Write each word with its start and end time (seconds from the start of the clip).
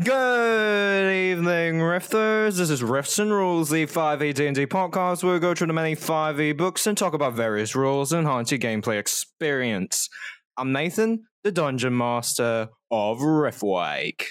Good 0.00 1.12
evening, 1.12 1.80
Rifters. 1.80 2.56
This 2.56 2.70
is 2.70 2.84
Rifts 2.84 3.18
and 3.18 3.32
Rules, 3.32 3.68
the 3.68 3.84
5e 3.84 4.32
D&D 4.32 4.66
podcast 4.66 5.24
where 5.24 5.34
we 5.34 5.40
go 5.40 5.54
through 5.54 5.66
the 5.66 5.72
many 5.72 5.96
5e 5.96 6.56
books 6.56 6.86
and 6.86 6.96
talk 6.96 7.14
about 7.14 7.34
various 7.34 7.74
rules 7.74 8.12
and 8.12 8.24
enhance 8.24 8.52
your 8.52 8.60
gameplay 8.60 8.96
experience. 8.96 10.08
I'm 10.56 10.70
Nathan, 10.70 11.24
the 11.42 11.50
Dungeon 11.50 11.96
Master 11.96 12.68
of 12.92 13.18
Riftwake. 13.18 14.22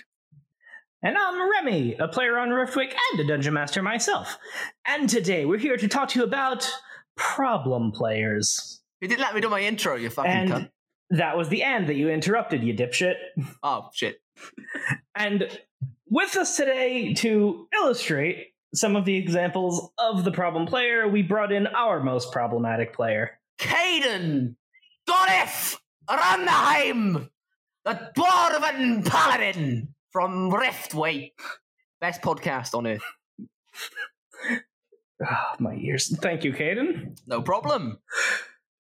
And 1.04 1.18
I'm 1.18 1.52
Remy, 1.52 1.96
a 2.00 2.08
player 2.08 2.38
on 2.38 2.48
Riftwake 2.48 2.94
and 3.12 3.20
a 3.20 3.28
dungeon 3.28 3.54
master 3.54 3.84
myself. 3.84 4.38
And 4.86 5.10
today 5.10 5.44
we're 5.44 5.60
here 5.60 5.76
to 5.76 5.88
talk 5.90 6.08
to 6.10 6.20
you 6.20 6.26
about 6.26 6.66
problem 7.18 7.92
players. 7.92 8.82
You 9.02 9.10
didn't 9.10 9.20
let 9.20 9.36
me 9.36 9.42
do 9.42 9.50
my 9.50 9.60
intro, 9.60 9.96
you 9.96 10.10
fucking 10.10 10.32
And 10.32 10.50
cunt. 10.50 10.70
that 11.10 11.36
was 11.36 11.50
the 11.50 11.62
end 11.62 11.88
that 11.90 11.96
you 11.96 12.08
interrupted, 12.08 12.64
you 12.64 12.74
dipshit. 12.74 13.16
Oh, 13.62 13.90
shit. 13.94 14.16
And 15.16 15.50
with 16.10 16.36
us 16.36 16.56
today 16.58 17.14
to 17.16 17.68
illustrate 17.74 18.54
some 18.74 18.96
of 18.96 19.06
the 19.06 19.16
examples 19.18 19.90
of 19.98 20.24
the 20.24 20.32
problem 20.32 20.66
player, 20.66 21.08
we 21.08 21.22
brought 21.22 21.52
in 21.52 21.68
our 21.68 22.02
most 22.02 22.32
problematic 22.32 22.94
player. 22.94 23.40
Caden! 23.60 24.56
Gorif! 25.10 25.78
Ranheim! 26.10 27.30
The 27.86 28.12
Dwarven 28.16 29.06
Paladin 29.06 29.94
from 30.12 30.52
Riftwake. 30.52 31.32
Best 32.02 32.22
podcast 32.22 32.76
on 32.76 32.88
earth. 32.88 33.02
Ah, 35.26 35.56
my 35.58 35.74
ears. 35.74 36.16
Thank 36.20 36.44
you, 36.44 36.54
Caden. 36.54 37.18
No 37.26 37.42
problem. 37.42 37.98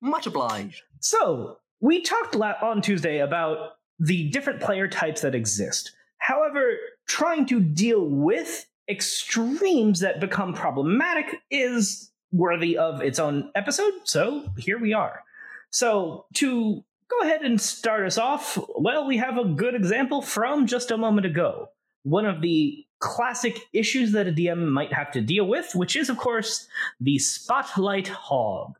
Much 0.01 0.27
obliged. 0.27 0.83
So, 0.99 1.57
we 1.79 2.01
talked 2.01 2.35
la- 2.35 2.53
on 2.61 2.83
Tuesday 2.83 3.21
about 3.21 3.76
the 3.99 4.29
different 4.29 4.61
player 4.61 4.87
types 4.87 5.21
that 5.21 5.35
exist. 5.35 5.91
However, 6.17 6.73
trying 7.07 7.45
to 7.47 7.59
deal 7.59 8.05
with 8.05 8.65
extremes 8.89 9.99
that 9.99 10.19
become 10.19 10.53
problematic 10.53 11.41
is 11.51 12.11
worthy 12.31 12.77
of 12.77 13.01
its 13.01 13.19
own 13.19 13.51
episode, 13.55 13.93
so 14.03 14.49
here 14.57 14.79
we 14.79 14.93
are. 14.93 15.23
So, 15.69 16.25
to 16.35 16.83
go 17.09 17.19
ahead 17.21 17.41
and 17.41 17.59
start 17.59 18.05
us 18.05 18.17
off, 18.17 18.57
well, 18.75 19.07
we 19.07 19.17
have 19.17 19.37
a 19.37 19.45
good 19.45 19.75
example 19.75 20.21
from 20.21 20.67
just 20.67 20.91
a 20.91 20.97
moment 20.97 21.25
ago. 21.25 21.69
One 22.03 22.25
of 22.25 22.41
the 22.41 22.85
classic 22.99 23.59
issues 23.73 24.11
that 24.13 24.27
a 24.27 24.31
DM 24.31 24.69
might 24.69 24.93
have 24.93 25.11
to 25.11 25.21
deal 25.21 25.45
with, 25.45 25.75
which 25.75 25.95
is, 25.95 26.09
of 26.09 26.17
course, 26.17 26.67
the 26.99 27.19
spotlight 27.19 28.07
hog. 28.07 28.73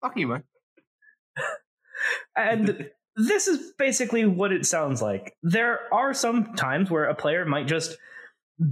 Fuck 0.00 0.16
you, 0.16 0.28
man. 0.28 0.42
And 2.36 2.90
this 3.16 3.46
is 3.46 3.72
basically 3.78 4.24
what 4.24 4.52
it 4.52 4.66
sounds 4.66 5.02
like. 5.02 5.34
There 5.42 5.80
are 5.92 6.14
some 6.14 6.54
times 6.54 6.90
where 6.90 7.04
a 7.04 7.14
player 7.14 7.44
might 7.44 7.66
just 7.66 7.96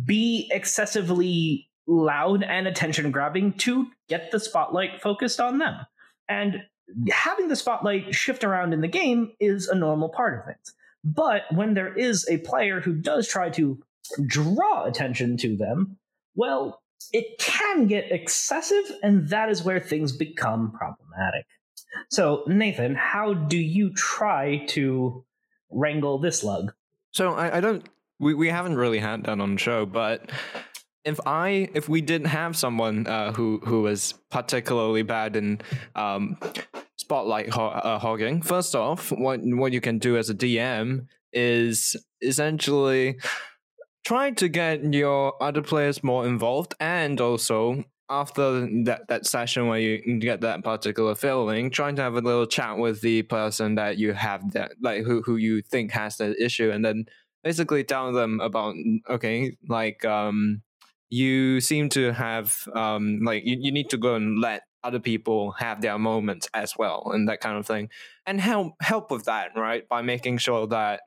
be 0.04 0.48
excessively 0.52 1.68
loud 1.86 2.42
and 2.42 2.66
attention 2.66 3.10
grabbing 3.10 3.54
to 3.54 3.88
get 4.08 4.30
the 4.30 4.40
spotlight 4.40 5.02
focused 5.02 5.40
on 5.40 5.58
them. 5.58 5.74
And 6.28 6.62
having 7.10 7.48
the 7.48 7.56
spotlight 7.56 8.14
shift 8.14 8.44
around 8.44 8.72
in 8.72 8.80
the 8.80 8.88
game 8.88 9.32
is 9.40 9.68
a 9.68 9.74
normal 9.74 10.08
part 10.08 10.38
of 10.38 10.46
things. 10.46 10.74
But 11.02 11.42
when 11.52 11.74
there 11.74 11.96
is 11.96 12.28
a 12.28 12.38
player 12.38 12.80
who 12.80 12.94
does 12.94 13.26
try 13.26 13.50
to 13.50 13.78
draw 14.26 14.84
attention 14.84 15.36
to 15.38 15.56
them, 15.56 15.96
well, 16.34 16.82
it 17.12 17.38
can 17.38 17.86
get 17.86 18.12
excessive, 18.12 18.84
and 19.02 19.28
that 19.28 19.48
is 19.48 19.64
where 19.64 19.80
things 19.80 20.12
become 20.12 20.72
problematic. 20.72 21.46
So, 22.10 22.44
Nathan, 22.46 22.94
how 22.94 23.34
do 23.34 23.58
you 23.58 23.92
try 23.94 24.64
to 24.68 25.24
wrangle 25.70 26.18
this 26.18 26.42
lug? 26.42 26.72
So 27.12 27.34
I, 27.34 27.58
I 27.58 27.60
don't 27.60 27.88
we, 28.18 28.34
we 28.34 28.48
haven't 28.48 28.76
really 28.76 28.98
had 28.98 29.24
that 29.24 29.40
on 29.40 29.54
the 29.54 29.58
show, 29.58 29.86
but 29.86 30.30
if 31.04 31.18
I 31.26 31.70
if 31.74 31.88
we 31.88 32.00
didn't 32.00 32.28
have 32.28 32.56
someone 32.56 33.06
uh, 33.06 33.32
who 33.32 33.60
who 33.64 33.82
was 33.82 34.14
particularly 34.30 35.02
bad 35.02 35.36
in 35.36 35.60
um, 35.94 36.36
spotlight 36.96 37.48
ho- 37.50 37.68
uh, 37.68 37.98
hogging, 37.98 38.42
first 38.42 38.74
off, 38.74 39.10
what 39.10 39.40
what 39.42 39.72
you 39.72 39.80
can 39.80 39.98
do 39.98 40.16
as 40.16 40.30
a 40.30 40.34
DM 40.34 41.06
is 41.32 41.96
essentially 42.20 43.18
try 44.04 44.30
to 44.32 44.48
get 44.48 44.92
your 44.92 45.42
other 45.42 45.62
players 45.62 46.04
more 46.04 46.26
involved, 46.26 46.74
and 46.78 47.20
also 47.20 47.84
after 48.10 48.66
that 48.84 49.08
that 49.08 49.26
session 49.26 49.68
where 49.68 49.78
you 49.78 50.18
get 50.18 50.40
that 50.42 50.64
particular 50.64 51.14
feeling, 51.14 51.70
trying 51.70 51.96
to 51.96 52.02
have 52.02 52.14
a 52.14 52.20
little 52.20 52.46
chat 52.46 52.76
with 52.76 53.00
the 53.00 53.22
person 53.22 53.76
that 53.76 53.98
you 53.98 54.12
have 54.12 54.52
that 54.52 54.72
like 54.82 55.04
who 55.04 55.22
who 55.22 55.36
you 55.36 55.62
think 55.62 55.92
has 55.92 56.16
that 56.18 56.36
issue, 56.42 56.70
and 56.70 56.84
then 56.84 57.06
basically 57.44 57.84
tell 57.84 58.12
them 58.12 58.40
about 58.40 58.74
okay 59.08 59.56
like 59.68 60.04
um 60.04 60.62
you 61.08 61.60
seem 61.60 61.88
to 61.88 62.12
have 62.12 62.56
um 62.74 63.20
like 63.24 63.44
you, 63.44 63.56
you 63.60 63.72
need 63.72 63.90
to 63.90 63.96
go 63.96 64.14
and 64.14 64.40
let 64.40 64.62
other 64.82 65.00
people 65.00 65.52
have 65.52 65.80
their 65.82 65.98
moments 65.98 66.48
as 66.54 66.74
well 66.78 67.10
and 67.14 67.28
that 67.28 67.40
kind 67.40 67.58
of 67.58 67.66
thing. 67.66 67.88
And 68.26 68.40
help 68.40 68.74
help 68.80 69.10
with 69.10 69.24
that 69.24 69.50
right? 69.56 69.88
By 69.88 70.02
making 70.02 70.38
sure 70.38 70.66
that 70.68 71.00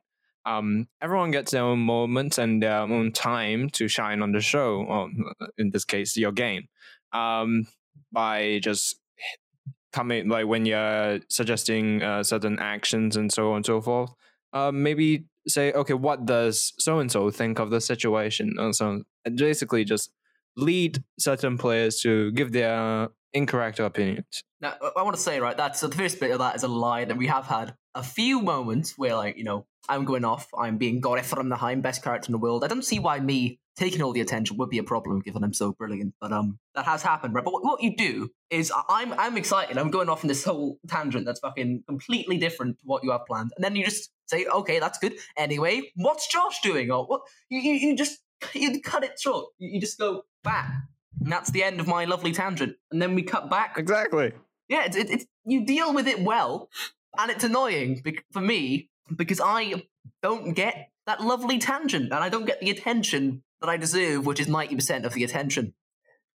um 0.46 0.88
everyone 1.00 1.30
gets 1.30 1.52
their 1.52 1.62
own 1.62 1.80
moments 1.80 2.38
and 2.38 2.62
their 2.62 2.80
own 2.80 3.12
time 3.12 3.70
to 3.70 3.88
shine 3.88 4.22
on 4.22 4.32
the 4.32 4.40
show 4.40 4.84
or 4.88 5.10
in 5.58 5.70
this 5.70 5.84
case 5.84 6.16
your 6.16 6.32
game 6.32 6.68
um 7.14 7.66
by 8.12 8.58
just 8.62 8.96
coming 9.92 10.28
like 10.28 10.46
when 10.46 10.66
you're 10.66 11.20
suggesting 11.28 12.02
uh, 12.02 12.22
certain 12.22 12.58
actions 12.58 13.16
and 13.16 13.32
so 13.32 13.50
on 13.50 13.56
and 13.56 13.66
so 13.66 13.80
forth 13.80 14.10
uh, 14.54 14.70
maybe 14.72 15.24
say, 15.46 15.72
okay, 15.72 15.94
what 15.94 16.24
does 16.24 16.72
so 16.78 17.00
and 17.00 17.10
so 17.10 17.30
think 17.30 17.58
of 17.58 17.70
the 17.70 17.80
situation? 17.80 18.54
And 18.56 18.74
so 18.74 19.02
basically 19.24 19.84
just 19.84 20.10
lead 20.56 21.02
certain 21.18 21.58
players 21.58 22.00
to 22.00 22.30
give 22.32 22.52
their 22.52 23.08
incorrect 23.34 23.80
opinions. 23.80 24.42
Now, 24.60 24.74
I- 24.96 25.02
want 25.02 25.16
to 25.16 25.22
say, 25.22 25.40
right, 25.40 25.56
that's 25.56 25.80
so 25.80 25.88
the 25.88 25.96
first 25.96 26.20
bit 26.20 26.30
of 26.30 26.38
that 26.38 26.56
is 26.56 26.62
a 26.62 26.68
lie 26.68 27.04
that 27.04 27.16
we 27.16 27.26
have 27.26 27.46
had 27.46 27.74
a 27.94 28.02
few 28.02 28.40
moments 28.40 28.96
where, 28.96 29.14
like, 29.14 29.36
you 29.36 29.44
know, 29.44 29.66
I'm 29.88 30.04
going 30.06 30.24
off, 30.24 30.48
I'm 30.58 30.78
being 30.78 31.02
Gorif 31.02 31.26
from 31.26 31.50
the 31.50 31.56
Heim, 31.56 31.82
best 31.82 32.02
character 32.02 32.28
in 32.28 32.32
the 32.32 32.38
world. 32.38 32.64
I 32.64 32.68
don't 32.68 32.84
see 32.84 32.98
why 32.98 33.20
me 33.20 33.60
taking 33.76 34.02
all 34.02 34.12
the 34.12 34.20
attention 34.20 34.56
would 34.56 34.70
be 34.70 34.78
a 34.78 34.84
problem 34.84 35.20
given 35.20 35.42
I'm 35.44 35.52
so 35.52 35.72
brilliant, 35.72 36.14
but 36.20 36.32
um, 36.32 36.58
that 36.74 36.84
has 36.86 37.02
happened, 37.02 37.34
right? 37.34 37.44
But 37.44 37.52
what, 37.52 37.64
what 37.64 37.82
you 37.82 37.96
do 37.96 38.30
is 38.50 38.72
I'm 38.88 39.12
I'm 39.14 39.36
excited, 39.36 39.76
I'm 39.76 39.90
going 39.90 40.08
off 40.08 40.22
in 40.24 40.28
this 40.28 40.44
whole 40.44 40.78
tangent 40.88 41.26
that's 41.26 41.40
fucking 41.40 41.82
completely 41.86 42.38
different 42.38 42.78
to 42.78 42.84
what 42.84 43.04
you 43.04 43.10
have 43.10 43.26
planned, 43.26 43.52
and 43.56 43.64
then 43.64 43.76
you 43.76 43.84
just 43.84 44.10
say, 44.26 44.46
okay, 44.46 44.78
that's 44.78 44.98
good. 44.98 45.14
Anyway, 45.36 45.92
what's 45.96 46.28
Josh 46.28 46.60
doing? 46.62 46.90
Or 46.90 47.04
what? 47.06 47.22
You 47.50 47.60
you, 47.60 47.74
you 47.74 47.96
just 47.96 48.20
you 48.54 48.80
cut 48.80 49.04
it 49.04 49.20
short. 49.20 49.46
You, 49.58 49.70
you 49.74 49.80
just 49.80 49.98
go 49.98 50.22
back. 50.42 50.70
And 51.20 51.32
that's 51.32 51.50
the 51.50 51.62
end 51.62 51.80
of 51.80 51.86
my 51.86 52.04
lovely 52.04 52.32
tangent. 52.32 52.76
And 52.90 53.00
then 53.00 53.14
we 53.14 53.22
cut 53.22 53.50
back 53.50 53.78
Exactly. 53.78 54.32
yeah, 54.68 54.84
it's, 54.84 54.96
it's 54.96 55.26
you 55.44 55.64
deal 55.64 55.94
with 55.94 56.06
it 56.06 56.20
well, 56.20 56.68
and 57.18 57.30
it's 57.30 57.44
annoying 57.44 58.02
for 58.32 58.40
me 58.40 58.90
because 59.14 59.40
I 59.42 59.84
don't 60.22 60.54
get 60.54 60.88
that 61.06 61.20
lovely 61.20 61.58
tangent, 61.58 62.06
and 62.12 62.14
I 62.14 62.28
don't 62.28 62.46
get 62.46 62.60
the 62.60 62.70
attention 62.70 63.42
that 63.60 63.68
I 63.68 63.76
deserve, 63.76 64.26
which 64.26 64.40
is 64.40 64.48
ninety 64.48 64.74
percent 64.74 65.04
of 65.04 65.12
the 65.12 65.24
attention. 65.24 65.74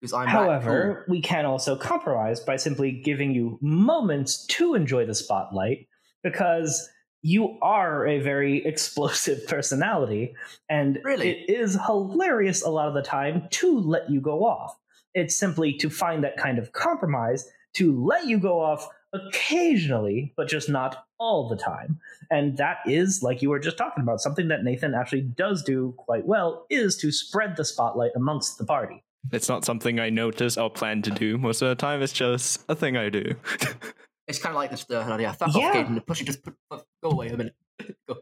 Because 0.01 0.13
I'm 0.13 0.29
However, 0.29 1.05
we 1.09 1.21
can 1.21 1.45
also 1.45 1.75
compromise 1.75 2.39
by 2.39 2.57
simply 2.57 2.93
giving 2.93 3.33
you 3.35 3.59
moments 3.61 4.47
to 4.47 4.75
enjoy 4.75 5.07
the 5.07 5.15
spotlight 5.15 5.89
because 6.23 6.89
you 7.23 7.59
are 7.63 8.07
a 8.07 8.21
very 8.21 8.65
explosive 8.73 9.47
personality 9.47 10.35
and 10.69 10.99
Really? 11.05 11.31
it 11.31 11.51
is 11.51 11.79
hilarious 11.87 12.63
a 12.63 12.71
lot 12.71 12.89
of 12.89 12.95
the 12.95 13.03
time 13.03 13.49
to 13.51 13.79
let 13.79 14.09
you 14.11 14.21
go 14.21 14.45
off. 14.45 14.77
It's 15.15 15.37
simply 15.37 15.73
to 15.75 15.91
find 15.91 16.23
that 16.25 16.37
kind 16.37 16.59
of 16.59 16.73
compromise 16.73 17.49
to 17.75 18.05
let 18.05 18.27
you 18.27 18.39
go 18.39 18.61
off 18.61 18.89
occasionally, 19.13 20.33
but 20.37 20.49
just 20.49 20.69
not 20.69 21.07
all 21.19 21.49
the 21.49 21.57
time. 21.57 21.99
And 22.31 22.57
that 22.59 22.79
is, 22.87 23.23
like 23.23 23.41
you 23.43 23.51
were 23.51 23.59
just 23.59 23.79
talking 23.79 24.03
about, 24.03 24.21
something 24.21 24.49
that 24.49 24.63
Nathan 24.65 24.95
actually 24.95 25.23
does 25.23 25.63
do 25.63 25.95
quite 25.97 26.27
well 26.27 26.67
is 26.71 26.97
to 26.99 27.11
spread 27.11 27.57
the 27.57 27.65
spotlight 27.65 28.11
amongst 28.17 28.59
the 28.59 28.65
party. 28.65 29.03
It's 29.33 29.49
not 29.49 29.65
something 29.65 29.99
I 29.99 30.11
notice 30.11 30.57
or 30.57 30.71
plan 30.71 31.03
to 31.03 31.11
do 31.11 31.39
most 31.39 31.63
of 31.63 31.69
the 31.69 31.75
time. 31.75 32.03
It's 32.03 32.13
just 32.13 32.65
a 32.69 32.75
thing 32.75 32.97
I 32.97 33.09
do. 33.09 33.35
It's 34.29 34.39
kind 34.39 34.55
of 34.55 34.57
like 34.57 34.71
this. 34.71 34.85
Uh, 34.91 35.17
yeah, 35.21 35.33
fuck 35.33 35.55
Yeah. 35.57 35.69
off, 35.69 35.75
Caden. 35.75 36.07
Push 36.07 36.21
it. 36.21 36.25
Just 36.27 36.43
put, 36.45 36.55
put- 36.71 36.85
go 37.03 37.11
away 37.11 37.29
a 37.29 37.37
minute. 37.37 37.55
go. 38.09 38.17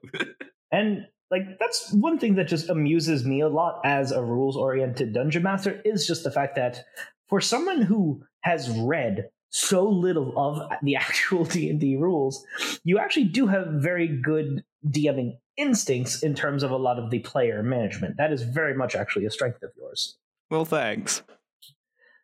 And 0.73 1.07
like 1.31 1.43
that's 1.59 1.93
one 1.93 2.19
thing 2.19 2.37
that 2.37 2.47
just 2.49 2.69
amuses 2.71 3.25
me 3.25 3.41
a 3.41 3.49
lot 3.49 3.81
as 3.85 4.13
a 4.13 4.23
rules 4.23 4.57
oriented 4.57 5.13
dungeon 5.13 5.43
master 5.43 5.81
is 5.85 6.07
just 6.07 6.23
the 6.25 6.31
fact 6.31 6.55
that 6.57 6.85
for 7.29 7.41
someone 7.41 7.83
who 7.83 8.23
has 8.43 8.71
read 8.79 9.29
so 9.51 9.89
little 9.89 10.33
of 10.37 10.71
the 10.83 10.95
actual 11.07 11.45
D&D 11.45 11.97
rules, 11.97 12.45
you 12.85 12.99
actually 12.99 13.25
do 13.25 13.47
have 13.49 13.67
very 13.69 14.07
good 14.07 14.63
DMing 14.89 15.39
instincts 15.57 16.23
in 16.23 16.35
terms 16.35 16.63
of 16.63 16.71
a 16.71 16.77
lot 16.77 16.99
of 16.99 17.11
the 17.11 17.19
player 17.21 17.63
management. 17.63 18.17
That 18.19 18.33
is 18.33 18.43
very 18.43 18.75
much 18.75 18.95
actually 18.95 19.25
a 19.25 19.31
strength 19.31 19.63
of 19.63 19.71
yours. 19.77 20.19
well, 20.51 20.65
thanks. 20.65 21.23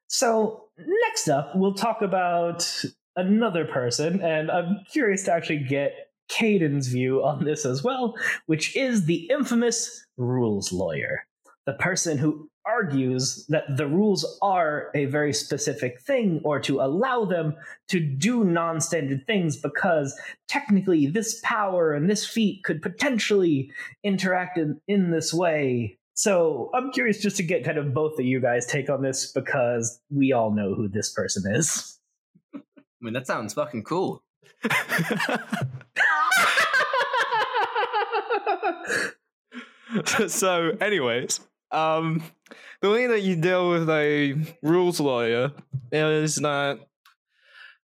So, 0.08 0.64
next 0.78 1.28
up, 1.28 1.52
we'll 1.56 1.74
talk 1.74 2.02
about 2.02 2.84
another 3.16 3.64
person, 3.64 4.20
and 4.22 4.50
I'm 4.50 4.80
curious 4.90 5.24
to 5.24 5.32
actually 5.32 5.60
get 5.60 6.10
Caden's 6.28 6.88
view 6.88 7.24
on 7.24 7.44
this 7.44 7.64
as 7.64 7.82
well, 7.82 8.14
which 8.46 8.76
is 8.76 9.04
the 9.04 9.28
infamous 9.30 10.06
rules 10.16 10.72
lawyer. 10.72 11.26
The 11.66 11.74
person 11.74 12.18
who 12.18 12.48
argues 12.64 13.46
that 13.48 13.64
the 13.76 13.86
rules 13.86 14.38
are 14.40 14.90
a 14.94 15.06
very 15.06 15.32
specific 15.32 16.00
thing 16.00 16.40
or 16.44 16.60
to 16.60 16.80
allow 16.80 17.24
them 17.24 17.54
to 17.88 18.00
do 18.00 18.44
non 18.44 18.80
standard 18.80 19.26
things 19.26 19.56
because 19.56 20.18
technically 20.48 21.06
this 21.06 21.40
power 21.42 21.92
and 21.92 22.08
this 22.08 22.26
feat 22.26 22.64
could 22.64 22.82
potentially 22.82 23.70
interact 24.04 24.58
in, 24.58 24.80
in 24.88 25.10
this 25.10 25.32
way. 25.32 25.98
So 26.14 26.70
I'm 26.74 26.92
curious 26.92 27.20
just 27.20 27.36
to 27.38 27.42
get 27.42 27.64
kind 27.64 27.78
of 27.78 27.94
both 27.94 28.18
of 28.18 28.24
you 28.24 28.40
guys' 28.40 28.66
take 28.66 28.90
on 28.90 29.02
this 29.02 29.32
because 29.32 30.00
we 30.10 30.32
all 30.32 30.52
know 30.52 30.74
who 30.74 30.88
this 30.88 31.10
person 31.10 31.54
is. 31.54 31.98
I 33.02 33.04
mean, 33.04 33.14
that 33.14 33.26
sounds 33.26 33.54
fucking 33.54 33.82
cool. 33.82 34.22
so, 40.28 40.76
anyways, 40.80 41.40
um, 41.72 42.22
the 42.80 42.90
way 42.90 43.08
that 43.08 43.22
you 43.22 43.34
deal 43.34 43.70
with 43.70 43.90
a 43.90 44.36
rules 44.62 45.00
lawyer 45.00 45.50
is 45.90 46.36
that 46.36 46.78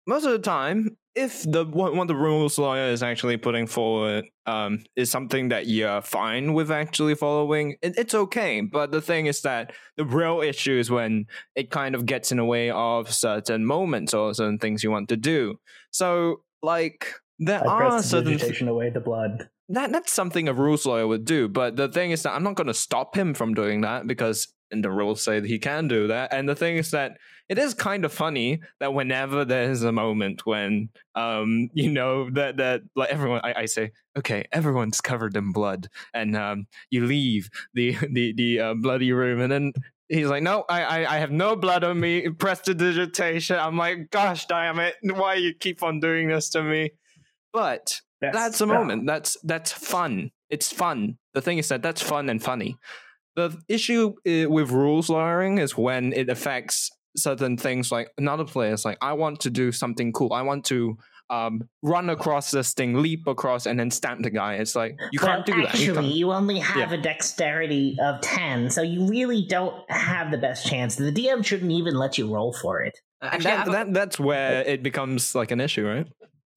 most 0.07 0.23
of 0.23 0.31
the 0.31 0.39
time, 0.39 0.95
if 1.15 1.43
the 1.43 1.65
what, 1.65 1.93
what 1.93 2.07
the 2.07 2.15
rules 2.15 2.57
lawyer 2.57 2.87
is 2.87 3.03
actually 3.03 3.37
putting 3.37 3.67
forward 3.67 4.25
um, 4.45 4.83
is 4.95 5.11
something 5.11 5.49
that 5.49 5.67
you're 5.67 6.01
fine 6.01 6.53
with 6.53 6.71
actually 6.71 7.15
following, 7.15 7.75
it, 7.81 7.95
it's 7.97 8.13
okay. 8.13 8.61
But 8.61 8.91
the 8.91 9.01
thing 9.01 9.25
is 9.25 9.41
that 9.41 9.73
the 9.97 10.05
real 10.05 10.41
issue 10.41 10.77
is 10.77 10.89
when 10.89 11.25
it 11.55 11.69
kind 11.69 11.95
of 11.95 12.05
gets 12.05 12.31
in 12.31 12.37
the 12.37 12.45
way 12.45 12.69
of 12.69 13.13
certain 13.13 13.65
moments 13.65 14.13
or 14.13 14.33
certain 14.33 14.57
things 14.57 14.83
you 14.83 14.91
want 14.91 15.09
to 15.09 15.17
do. 15.17 15.59
So, 15.91 16.43
like, 16.63 17.13
there 17.39 17.67
I 17.67 17.85
are 17.85 18.03
certain 18.03 18.67
away 18.67 18.89
the 18.89 19.01
blood. 19.01 19.49
that 19.69 19.91
that's 19.91 20.13
something 20.13 20.47
a 20.47 20.53
rules 20.53 20.85
lawyer 20.85 21.07
would 21.07 21.25
do. 21.25 21.49
But 21.49 21.75
the 21.75 21.89
thing 21.89 22.11
is 22.11 22.23
that 22.23 22.31
I'm 22.33 22.43
not 22.43 22.55
going 22.55 22.67
to 22.67 22.73
stop 22.73 23.17
him 23.17 23.33
from 23.33 23.53
doing 23.53 23.81
that 23.81 24.07
because 24.07 24.47
and 24.71 24.83
the 24.83 24.91
rules 24.91 25.23
say 25.23 25.39
that 25.39 25.47
he 25.47 25.59
can 25.59 25.87
do 25.87 26.07
that. 26.07 26.33
And 26.33 26.47
the 26.47 26.55
thing 26.55 26.77
is 26.77 26.91
that 26.91 27.17
it 27.49 27.57
is 27.57 27.73
kind 27.73 28.05
of 28.05 28.13
funny 28.13 28.61
that 28.79 28.93
whenever 28.93 29.43
there's 29.43 29.83
a 29.83 29.91
moment 29.91 30.45
when 30.45 30.89
um 31.15 31.69
you 31.73 31.91
know 31.91 32.29
that 32.29 32.57
that 32.57 32.81
like 32.95 33.09
everyone 33.09 33.41
I, 33.43 33.53
I 33.61 33.65
say 33.65 33.91
okay 34.17 34.45
everyone's 34.53 35.01
covered 35.01 35.35
in 35.35 35.51
blood 35.51 35.89
and 36.13 36.37
um 36.37 36.67
you 36.89 37.05
leave 37.05 37.49
the 37.73 37.97
the 38.09 38.33
the 38.33 38.59
uh, 38.59 38.73
bloody 38.75 39.11
room 39.11 39.41
and 39.41 39.51
then 39.51 39.73
he's 40.07 40.27
like 40.27 40.43
no 40.43 40.63
I, 40.69 40.83
I 40.83 41.15
I 41.15 41.19
have 41.19 41.31
no 41.31 41.57
blood 41.57 41.83
on 41.83 41.99
me 41.99 42.29
prestidigitation 42.29 43.59
I'm 43.59 43.75
like 43.77 44.11
gosh 44.11 44.45
damn 44.45 44.79
it 44.79 44.95
why 45.03 45.33
you 45.33 45.53
keep 45.53 45.83
on 45.83 45.99
doing 45.99 46.29
this 46.29 46.49
to 46.51 46.63
me 46.63 46.91
but 47.51 47.99
that's 48.21 48.61
a 48.61 48.67
moment. 48.67 49.07
That's 49.07 49.37
that's 49.43 49.71
fun. 49.71 50.31
It's 50.49 50.71
fun. 50.71 51.17
The 51.33 51.41
thing 51.41 51.57
is 51.57 51.69
that 51.69 51.81
that's 51.81 52.01
fun 52.01 52.29
and 52.29 52.41
funny. 52.41 52.77
The 53.35 53.57
issue 53.67 54.13
uh, 54.27 54.49
with 54.49 54.71
rules 54.71 55.09
lawyering 55.09 55.57
is 55.57 55.77
when 55.77 56.13
it 56.13 56.29
affects 56.29 56.91
certain 57.15 57.57
things. 57.57 57.91
Like 57.91 58.09
another 58.17 58.45
player 58.45 58.73
is 58.73 58.85
like, 58.85 58.97
I 59.01 59.13
want 59.13 59.39
to 59.41 59.49
do 59.49 59.71
something 59.71 60.11
cool. 60.11 60.33
I 60.33 60.41
want 60.41 60.65
to 60.65 60.97
um, 61.29 61.61
run 61.81 62.09
across 62.09 62.51
this 62.51 62.73
thing, 62.73 63.01
leap 63.01 63.25
across, 63.25 63.65
and 63.65 63.79
then 63.79 63.89
stamp 63.89 64.23
the 64.23 64.29
guy. 64.29 64.55
It's 64.55 64.75
like 64.75 64.97
you 65.13 65.19
can't 65.19 65.47
well, 65.47 65.57
do 65.57 65.63
that. 65.63 65.69
Actually, 65.75 65.93
can't- 65.93 66.05
you, 66.07 66.31
only 66.33 66.59
have 66.59 66.91
Yeah. 66.91 66.99
a 66.99 67.01
dexterity 67.01 67.97
of 68.03 68.19
10, 68.19 68.69
so 68.69 68.81
you 68.81 69.07
really 69.07 69.45
don't 69.47 69.89
have 69.89 70.31
the 70.31 70.37
best 70.37 70.67
chance. 70.67 70.95
The 70.95 71.11
DM 71.11 71.45
shouldn't 71.45 71.71
even 71.71 71.95
let 71.95 72.17
you 72.17 72.33
roll 72.33 72.51
for 72.51 72.81
it. 72.81 72.99
Uh, 73.21 73.29
and 73.31 73.33
Actually, 73.35 73.51
that, 73.51 73.67
a, 73.67 73.71
that 73.71 73.93
that's 73.93 74.19
where 74.19 74.61
it 74.63 74.83
becomes 74.83 75.33
like 75.33 75.51
an 75.51 75.61
issue, 75.61 75.87
right? 75.87 76.07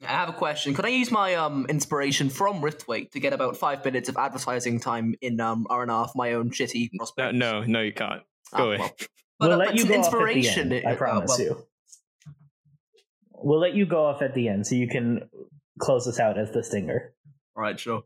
I 0.07 0.13
have 0.13 0.29
a 0.29 0.33
question. 0.33 0.75
Could 0.75 0.85
I 0.85 0.89
use 0.91 1.11
my 1.11 1.35
um 1.35 1.67
inspiration 1.69 2.29
from 2.31 2.61
Riftwake 2.61 3.11
to 3.13 3.21
get 3.21 3.33
about 3.33 3.57
five 3.57 3.85
minutes 3.85 4.09
of 4.09 4.17
advertising 4.17 4.81
time 4.81 5.15
in 5.21 5.41
um 5.41 5.67
RNR 5.71 6.13
for 6.13 6.19
my 6.19 6.33
own 6.35 6.51
shitty 6.51 6.91
No, 6.93 6.99
prospect? 6.99 7.35
no, 7.35 7.63
no, 7.65 7.81
you 7.81 7.93
can't. 7.93 8.23
Ah, 8.53 8.59
Go 8.59 8.65
away. 8.67 8.79
well. 8.79 8.95
But, 9.41 9.49
we'll 9.49 9.61
uh, 9.61 9.65
let 9.65 9.75
you 9.75 9.83
it's 9.83 9.89
go 9.91 9.95
an 9.95 10.01
off 10.01 10.07
at 10.07 10.11
the 10.13 10.17
inspiration. 10.37 10.73
end. 10.73 10.87
uh, 10.87 10.91
I 10.91 10.95
promise 10.95 11.29
well, 11.31 11.41
you. 11.41 11.67
We'll 13.33 13.59
let 13.59 13.75
you 13.75 13.85
go 13.85 14.05
off 14.07 14.23
at 14.23 14.33
the 14.35 14.49
end 14.49 14.67
so 14.67 14.77
you 14.77 14.89
can 14.89 15.29
close 15.81 16.07
this 16.07 16.21
out 16.21 16.39
as 16.39 16.53
the 16.53 16.63
stinger. 16.63 17.13
All 17.57 17.63
right, 17.63 17.79
sure. 17.79 18.05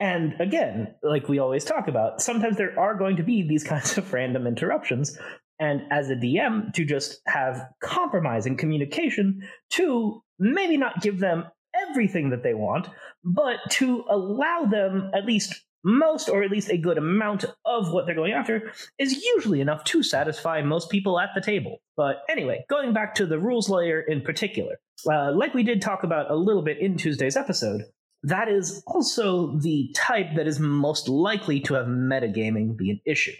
And 0.00 0.34
again, 0.40 0.94
like 1.02 1.28
we 1.28 1.38
always 1.38 1.64
talk 1.64 1.86
about, 1.86 2.20
sometimes 2.22 2.56
there 2.56 2.78
are 2.80 2.94
going 2.94 3.16
to 3.16 3.22
be 3.22 3.42
these 3.46 3.62
kinds 3.72 3.98
of 3.98 4.10
random 4.12 4.46
interruptions. 4.46 5.18
And 5.58 5.82
as 5.90 6.10
a 6.10 6.16
DM, 6.16 6.72
to 6.74 6.84
just 6.84 7.20
have 7.26 7.68
compromising 7.80 8.56
communication 8.56 9.48
to 9.70 10.22
maybe 10.38 10.76
not 10.76 11.02
give 11.02 11.20
them 11.20 11.44
everything 11.90 12.30
that 12.30 12.42
they 12.42 12.54
want, 12.54 12.88
but 13.24 13.58
to 13.70 14.04
allow 14.10 14.64
them 14.64 15.10
at 15.14 15.24
least 15.24 15.62
most 15.84 16.28
or 16.28 16.42
at 16.42 16.50
least 16.50 16.70
a 16.70 16.78
good 16.78 16.98
amount 16.98 17.44
of 17.64 17.92
what 17.92 18.06
they're 18.06 18.14
going 18.14 18.32
after 18.32 18.72
is 18.98 19.22
usually 19.24 19.60
enough 19.60 19.82
to 19.84 20.02
satisfy 20.02 20.62
most 20.62 20.90
people 20.90 21.18
at 21.18 21.30
the 21.34 21.40
table. 21.40 21.78
But 21.96 22.22
anyway, 22.28 22.64
going 22.70 22.92
back 22.92 23.14
to 23.16 23.26
the 23.26 23.38
rules 23.38 23.68
lawyer 23.68 24.00
in 24.00 24.20
particular, 24.20 24.78
uh, 25.10 25.32
like 25.32 25.54
we 25.54 25.64
did 25.64 25.82
talk 25.82 26.04
about 26.04 26.30
a 26.30 26.36
little 26.36 26.62
bit 26.62 26.78
in 26.78 26.96
Tuesday's 26.96 27.36
episode, 27.36 27.82
that 28.22 28.48
is 28.48 28.82
also 28.86 29.58
the 29.58 29.90
type 29.96 30.36
that 30.36 30.46
is 30.46 30.60
most 30.60 31.08
likely 31.08 31.58
to 31.60 31.74
have 31.74 31.86
metagaming 31.86 32.76
be 32.76 32.90
an 32.90 33.00
issue. 33.04 33.34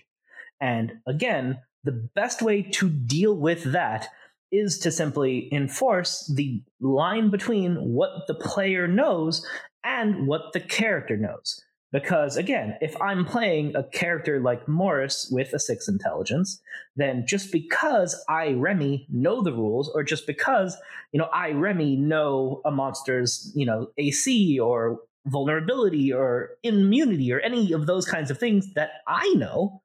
And 0.60 0.94
again, 1.06 1.58
the 1.84 2.08
best 2.14 2.42
way 2.42 2.62
to 2.62 2.88
deal 2.88 3.34
with 3.34 3.64
that 3.72 4.08
is 4.50 4.78
to 4.80 4.90
simply 4.90 5.48
enforce 5.52 6.30
the 6.34 6.62
line 6.80 7.30
between 7.30 7.76
what 7.76 8.26
the 8.26 8.34
player 8.34 8.86
knows 8.86 9.46
and 9.82 10.26
what 10.26 10.52
the 10.52 10.60
character 10.60 11.16
knows. 11.16 11.64
Because 11.90 12.38
again, 12.38 12.76
if 12.80 13.00
I'm 13.02 13.24
playing 13.24 13.76
a 13.76 13.82
character 13.82 14.40
like 14.40 14.66
Morris 14.66 15.28
with 15.30 15.52
a 15.52 15.58
six 15.58 15.88
intelligence, 15.88 16.60
then 16.96 17.24
just 17.26 17.52
because 17.52 18.22
I, 18.28 18.52
Remy, 18.52 19.06
know 19.10 19.42
the 19.42 19.52
rules, 19.52 19.90
or 19.94 20.02
just 20.02 20.26
because, 20.26 20.76
you 21.12 21.18
know, 21.18 21.28
I, 21.34 21.50
Remy, 21.50 21.96
know 21.96 22.62
a 22.64 22.70
monster's, 22.70 23.52
you 23.54 23.66
know, 23.66 23.88
AC 23.98 24.58
or 24.58 25.00
vulnerability 25.26 26.12
or 26.12 26.50
immunity 26.62 27.32
or 27.32 27.40
any 27.40 27.72
of 27.72 27.86
those 27.86 28.06
kinds 28.06 28.30
of 28.30 28.38
things 28.38 28.72
that 28.74 28.90
I 29.06 29.28
know, 29.36 29.82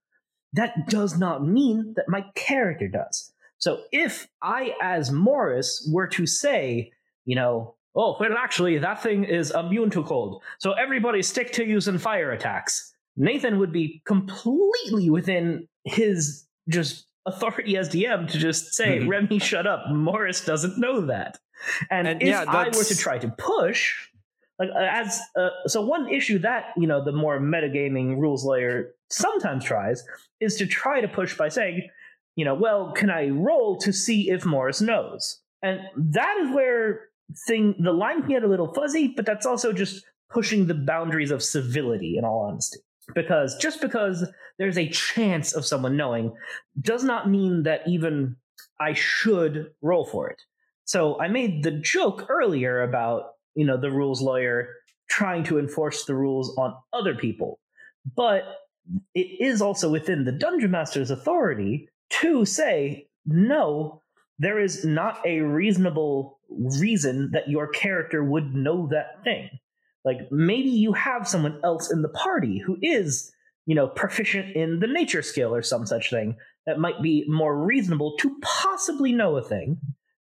that 0.54 0.88
does 0.90 1.18
not 1.18 1.46
mean 1.46 1.94
that 1.96 2.06
my 2.08 2.26
character 2.36 2.88
does. 2.88 3.32
So 3.58 3.82
if 3.92 4.28
I, 4.42 4.74
as 4.82 5.12
Morris, 5.12 5.90
were 5.92 6.08
to 6.08 6.26
say, 6.26 6.92
you 7.26 7.36
know, 7.36 7.76
oh, 7.96 8.16
well, 8.20 8.38
actually, 8.38 8.78
that 8.78 9.02
thing 9.02 9.24
is 9.24 9.52
immune 9.52 9.90
to 9.92 10.04
cold, 10.04 10.42
so 10.60 10.74
everybody 10.74 11.22
stick 11.22 11.52
to 11.54 11.66
using 11.66 11.98
fire 11.98 12.32
attacks, 12.32 12.94
Nathan 13.16 13.58
would 13.60 13.72
be 13.72 14.02
completely 14.06 15.10
within 15.10 15.68
his 15.86 16.46
just 16.70 17.06
authority 17.26 17.76
as 17.78 17.90
DM 17.90 18.30
to 18.32 18.38
just 18.38 18.74
say, 18.74 19.00
Mhm. 19.00 19.10
Remy, 19.10 19.40
shut 19.40 19.66
up. 19.68 19.90
Morris 19.90 20.46
doesn't 20.46 20.78
know 20.78 21.02
that. 21.08 21.40
And, 21.90 22.08
And 22.08 22.22
if 22.22 22.28
yeah, 22.30 22.46
I 22.48 22.66
were 22.68 22.84
to 22.84 22.96
try 22.98 23.18
to 23.18 23.30
push, 23.30 23.96
like 24.60 24.70
uh, 24.70 24.78
as 24.80 25.20
uh, 25.36 25.50
so 25.66 25.82
one 25.82 26.08
issue 26.10 26.40
that 26.40 26.74
you 26.78 26.88
know 26.88 27.04
the 27.04 27.12
more 27.12 27.40
metagaming 27.40 28.20
rules 28.20 28.46
lawyer 28.46 28.94
sometimes 29.10 29.64
tries 29.64 30.04
is 30.40 30.56
to 30.56 30.66
try 30.66 31.02
to 31.02 31.08
push 31.08 31.38
by 31.38 31.50
saying 31.50 31.88
you 32.36 32.46
know 32.46 32.54
well 32.54 32.92
can 32.92 33.10
i 33.10 33.30
roll 33.30 33.78
to 33.78 33.92
see 33.92 34.30
if 34.30 34.46
morris 34.46 34.82
knows? 34.82 35.42
And 35.64 35.80
that 35.96 36.38
is 36.38 36.54
where 36.54 37.10
thing 37.48 37.76
the 37.80 37.92
line 37.92 38.22
can 38.22 38.30
get 38.30 38.44
a 38.44 38.48
little 38.48 38.74
fuzzy 38.74 39.14
but 39.16 39.26
that's 39.26 39.46
also 39.46 39.74
just 39.74 40.06
pushing 40.30 40.68
the 40.68 40.74
boundaries 40.74 41.32
of 41.32 41.42
civility 41.42 42.18
in 42.18 42.26
all 42.26 42.48
honesty. 42.50 42.80
Because 43.16 43.56
just 43.58 43.80
because 43.80 44.28
there's 44.58 44.78
a 44.78 44.90
chance 44.90 45.54
of 45.54 45.66
someone 45.66 45.96
knowing 45.96 46.34
does 46.82 47.04
not 47.04 47.30
mean 47.30 47.64
that 47.64 47.82
even 47.88 48.36
i 48.80 48.94
should 48.94 49.72
roll 49.82 50.06
for 50.06 50.30
it. 50.30 50.42
So 50.86 51.20
i 51.20 51.28
made 51.28 51.64
the 51.64 51.72
joke 51.72 52.26
earlier 52.30 52.84
about 52.84 53.32
you 53.56 53.66
know 53.66 53.78
the 53.78 53.92
rules 53.92 54.22
lawyer 54.22 54.70
trying 55.10 55.44
to 55.46 55.58
enforce 55.58 56.06
the 56.06 56.16
rules 56.16 56.56
on 56.58 56.76
other 56.94 57.16
people. 57.16 57.60
But 58.16 58.44
it 59.14 59.42
is 59.42 59.62
also 59.62 59.90
within 59.90 60.26
the 60.26 60.32
dungeon 60.32 60.72
master's 60.72 61.12
authority 61.12 61.90
to 62.10 62.46
say 62.46 63.08
no 63.26 64.02
there 64.40 64.60
is 64.60 64.86
not 64.86 65.20
a 65.26 65.42
reasonable 65.42 66.40
reason 66.50 67.32
that 67.32 67.50
your 67.50 67.68
character 67.68 68.24
would 68.24 68.54
know 68.54 68.88
that 68.92 69.24
thing. 69.24 69.50
Like 70.06 70.32
maybe 70.32 70.70
you 70.70 70.94
have 70.94 71.28
someone 71.28 71.60
else 71.64 71.92
in 71.92 72.02
the 72.02 72.10
party 72.10 72.60
who 72.60 72.78
is 72.82 73.32
you 73.66 73.76
know 73.76 73.88
proficient 73.88 74.56
in 74.56 74.80
the 74.80 74.88
nature 74.88 75.22
skill 75.22 75.54
or 75.54 75.62
some 75.62 75.86
such 75.86 76.10
thing 76.10 76.38
that 76.66 76.80
might 76.80 77.02
be 77.02 77.26
more 77.28 77.58
reasonable 77.58 78.16
to 78.18 78.38
possibly 78.42 79.12
know 79.12 79.36
a 79.36 79.44
thing 79.44 79.78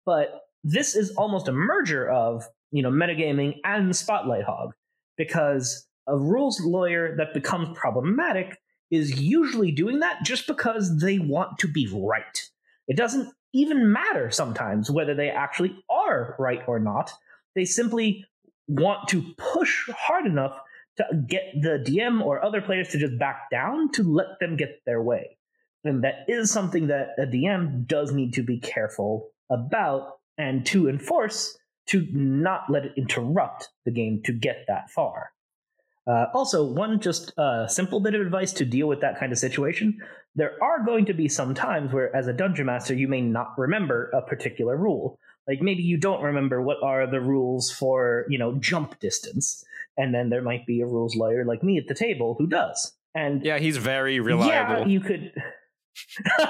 but 0.07 0.41
this 0.63 0.97
is 0.97 1.11
almost 1.17 1.47
a 1.47 1.53
merger 1.53 2.09
of 2.09 2.49
you 2.71 2.83
know 2.83 2.91
metagaming 2.91 3.57
and 3.65 3.95
spotlight 3.95 4.45
hog 4.45 4.73
because 5.19 5.87
a 6.07 6.17
rules 6.17 6.61
lawyer 6.61 7.17
that 7.17 7.35
becomes 7.35 7.77
problematic 7.77 8.59
is 8.91 9.21
usually 9.21 9.73
doing 9.73 10.01
that 10.01 10.25
just 10.25 10.47
because 10.47 11.01
they 11.01 11.19
want 11.19 11.59
to 11.59 11.69
be 11.69 11.89
right 11.93 12.51
it 12.89 12.97
doesn't 12.97 13.33
even 13.53 13.93
matter 13.93 14.31
sometimes 14.31 14.91
whether 14.91 15.15
they 15.15 15.29
actually 15.29 15.77
are 15.89 16.37
right 16.39 16.63
or 16.67 16.79
not 16.79 17.13
they 17.55 17.65
simply 17.65 18.25
want 18.69 19.09
to 19.09 19.23
push 19.37 19.89
hard 19.91 20.27
enough 20.27 20.59
to 20.97 21.05
get 21.27 21.43
the 21.61 21.83
DM 21.85 22.23
or 22.23 22.45
other 22.45 22.61
players 22.61 22.89
to 22.89 22.99
just 22.99 23.19
back 23.19 23.51
down 23.51 23.91
to 23.93 24.03
let 24.03 24.39
them 24.41 24.57
get 24.57 24.81
their 24.87 25.03
way. 25.03 25.37
And 25.83 26.05
that 26.05 26.25
is 26.29 26.51
something 26.51 26.87
that 26.87 27.09
a 27.19 27.27
DM 27.27 27.87
does 27.87 28.13
need 28.13 28.35
to 28.35 28.43
be 28.43 28.59
careful 28.59 29.31
about 29.51 30.19
and 30.39 30.65
to 30.67 30.89
enforce 30.89 31.59
to 31.87 32.07
not 32.13 32.71
let 32.71 32.87
it 32.87 32.93
interrupt 32.97 33.69
the 33.85 33.91
game 33.91 34.23
to 34.25 34.33
get 34.33 34.65
that 34.69 34.91
far. 34.91 35.31
Uh, 36.07 36.27
also, 36.35 36.65
one 36.65 37.01
just 37.01 37.37
uh, 37.39 37.67
simple 37.67 38.01
bit 38.01 38.15
of 38.15 38.21
advice 38.21 38.53
to 38.53 38.65
deal 38.65 38.87
with 38.87 39.01
that 39.01 39.19
kind 39.19 39.33
of 39.33 39.39
situation 39.39 39.99
there 40.37 40.53
are 40.63 40.85
going 40.85 41.07
to 41.07 41.15
be 41.15 41.29
some 41.29 41.55
times 41.55 41.93
where, 41.93 42.15
as 42.15 42.27
a 42.27 42.33
dungeon 42.33 42.67
master, 42.67 42.95
you 42.95 43.09
may 43.09 43.21
not 43.21 43.55
remember 43.57 44.11
a 44.11 44.23
particular 44.23 44.77
rule. 44.77 45.19
Like 45.47 45.61
maybe 45.61 45.83
you 45.83 45.97
don't 45.97 46.23
remember 46.23 46.61
what 46.61 46.83
are 46.83 47.07
the 47.07 47.21
rules 47.21 47.71
for, 47.71 48.25
you 48.29 48.39
know, 48.39 48.55
jump 48.55 48.99
distance. 48.99 49.65
And 49.97 50.15
then 50.15 50.31
there 50.31 50.43
might 50.43 50.67
be 50.67 50.81
a 50.81 50.87
rules 50.87 51.15
lawyer 51.15 51.45
like 51.45 51.63
me 51.63 51.79
at 51.79 51.87
the 51.87 51.95
table 51.95 52.35
who 52.39 52.47
does. 52.47 52.93
And 53.15 53.45
yeah, 53.45 53.59
he's 53.59 53.77
very 53.77 54.19
reliable. 54.19 54.81
Yeah, 54.81 54.87
you 54.87 55.01
could. 55.01 55.33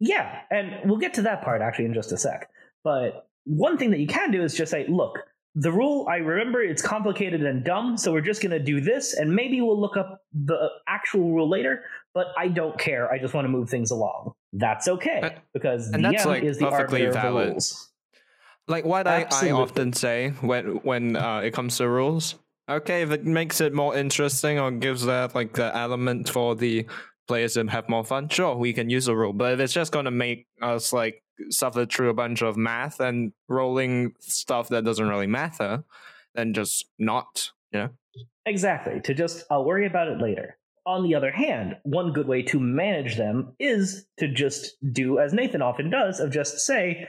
yeah, 0.00 0.40
and 0.50 0.90
we'll 0.90 0.98
get 0.98 1.14
to 1.14 1.22
that 1.22 1.42
part 1.42 1.62
actually 1.62 1.84
in 1.84 1.94
just 1.94 2.10
a 2.10 2.16
sec. 2.16 2.50
But 2.82 3.28
one 3.44 3.78
thing 3.78 3.90
that 3.90 4.00
you 4.00 4.08
can 4.08 4.32
do 4.32 4.42
is 4.42 4.56
just 4.56 4.72
say, 4.72 4.86
look, 4.88 5.20
the 5.56 5.72
rule 5.72 6.06
i 6.08 6.16
remember 6.16 6.62
it's 6.62 6.82
complicated 6.82 7.42
and 7.44 7.64
dumb 7.64 7.96
so 7.96 8.12
we're 8.12 8.20
just 8.20 8.40
going 8.40 8.52
to 8.52 8.62
do 8.62 8.80
this 8.80 9.14
and 9.14 9.34
maybe 9.34 9.60
we'll 9.60 9.80
look 9.80 9.96
up 9.96 10.20
the 10.44 10.68
actual 10.86 11.32
rule 11.32 11.48
later 11.48 11.82
but 12.14 12.28
i 12.38 12.46
don't 12.46 12.78
care 12.78 13.10
i 13.12 13.18
just 13.18 13.34
want 13.34 13.44
to 13.44 13.48
move 13.48 13.68
things 13.68 13.90
along 13.90 14.32
that's 14.52 14.86
okay 14.86 15.36
because 15.52 15.90
the 15.90 15.98
that's 15.98 16.24
like 16.24 16.44
is 16.44 16.58
the 16.58 16.66
perfectly 16.66 17.06
arbiter 17.06 17.08
of 17.08 17.14
the 17.14 17.20
valid. 17.20 17.48
rules 17.48 17.90
Like 18.68 18.84
what 18.84 19.08
I, 19.08 19.26
I 19.32 19.50
often 19.50 19.92
say 19.92 20.30
when 20.40 20.76
when 20.84 21.16
uh, 21.16 21.40
it 21.40 21.52
comes 21.52 21.76
to 21.78 21.88
rules. 21.88 22.36
Okay, 22.68 23.02
if 23.02 23.10
it 23.10 23.26
makes 23.26 23.60
it 23.60 23.74
more 23.74 23.96
interesting 23.96 24.60
or 24.60 24.70
gives 24.70 25.04
that 25.06 25.34
like 25.34 25.54
the 25.54 25.76
element 25.76 26.28
for 26.28 26.54
the 26.54 26.86
players 27.26 27.54
to 27.54 27.66
have 27.66 27.88
more 27.88 28.04
fun, 28.04 28.28
sure, 28.28 28.54
we 28.54 28.72
can 28.72 28.88
use 28.88 29.08
a 29.08 29.16
rule. 29.16 29.32
But 29.32 29.54
if 29.54 29.60
it's 29.60 29.72
just 29.72 29.90
gonna 29.90 30.12
make 30.12 30.46
us 30.62 30.92
like 30.92 31.20
suffer 31.48 31.86
through 31.86 32.10
a 32.10 32.14
bunch 32.14 32.42
of 32.42 32.56
math 32.56 33.00
and 33.00 33.32
rolling 33.48 34.14
stuff 34.20 34.68
that 34.68 34.84
doesn't 34.84 35.08
really 35.08 35.26
matter, 35.26 35.84
then 36.34 36.52
just 36.54 36.86
not. 36.98 37.50
You 37.72 37.78
know. 37.80 37.88
Exactly. 38.46 39.00
To 39.00 39.14
just, 39.14 39.44
I'll 39.50 39.64
worry 39.64 39.86
about 39.86 40.08
it 40.08 40.20
later. 40.20 40.56
On 40.86 41.02
the 41.02 41.14
other 41.14 41.30
hand, 41.30 41.76
one 41.84 42.12
good 42.12 42.26
way 42.26 42.42
to 42.42 42.58
manage 42.58 43.16
them 43.16 43.54
is 43.58 44.06
to 44.18 44.28
just 44.28 44.76
do 44.92 45.18
as 45.18 45.32
Nathan 45.32 45.62
often 45.62 45.90
does 45.90 46.20
of 46.20 46.30
just 46.30 46.58
say, 46.58 47.06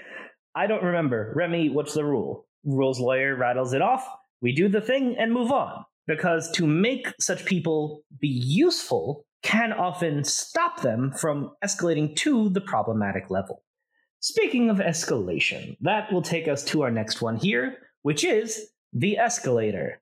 I 0.53 0.67
don't 0.67 0.83
remember. 0.83 1.33
Remy, 1.35 1.69
what's 1.69 1.93
the 1.93 2.03
rule? 2.03 2.45
Rules 2.63 2.99
lawyer 2.99 3.35
rattles 3.35 3.73
it 3.73 3.81
off. 3.81 4.05
We 4.41 4.53
do 4.53 4.67
the 4.67 4.81
thing 4.81 5.15
and 5.17 5.31
move 5.31 5.51
on. 5.51 5.85
Because 6.07 6.51
to 6.51 6.67
make 6.67 7.07
such 7.19 7.45
people 7.45 8.03
be 8.19 8.27
useful 8.27 9.25
can 9.43 9.71
often 9.71 10.23
stop 10.23 10.81
them 10.81 11.11
from 11.11 11.51
escalating 11.63 12.15
to 12.17 12.49
the 12.49 12.61
problematic 12.61 13.29
level. 13.29 13.63
Speaking 14.21 14.69
of 14.69 14.77
escalation, 14.77 15.77
that 15.81 16.13
will 16.13 16.21
take 16.21 16.47
us 16.47 16.63
to 16.65 16.83
our 16.83 16.91
next 16.91 17.23
one 17.23 17.37
here, 17.37 17.77
which 18.03 18.23
is 18.23 18.69
the 18.93 19.17
escalator. 19.17 19.99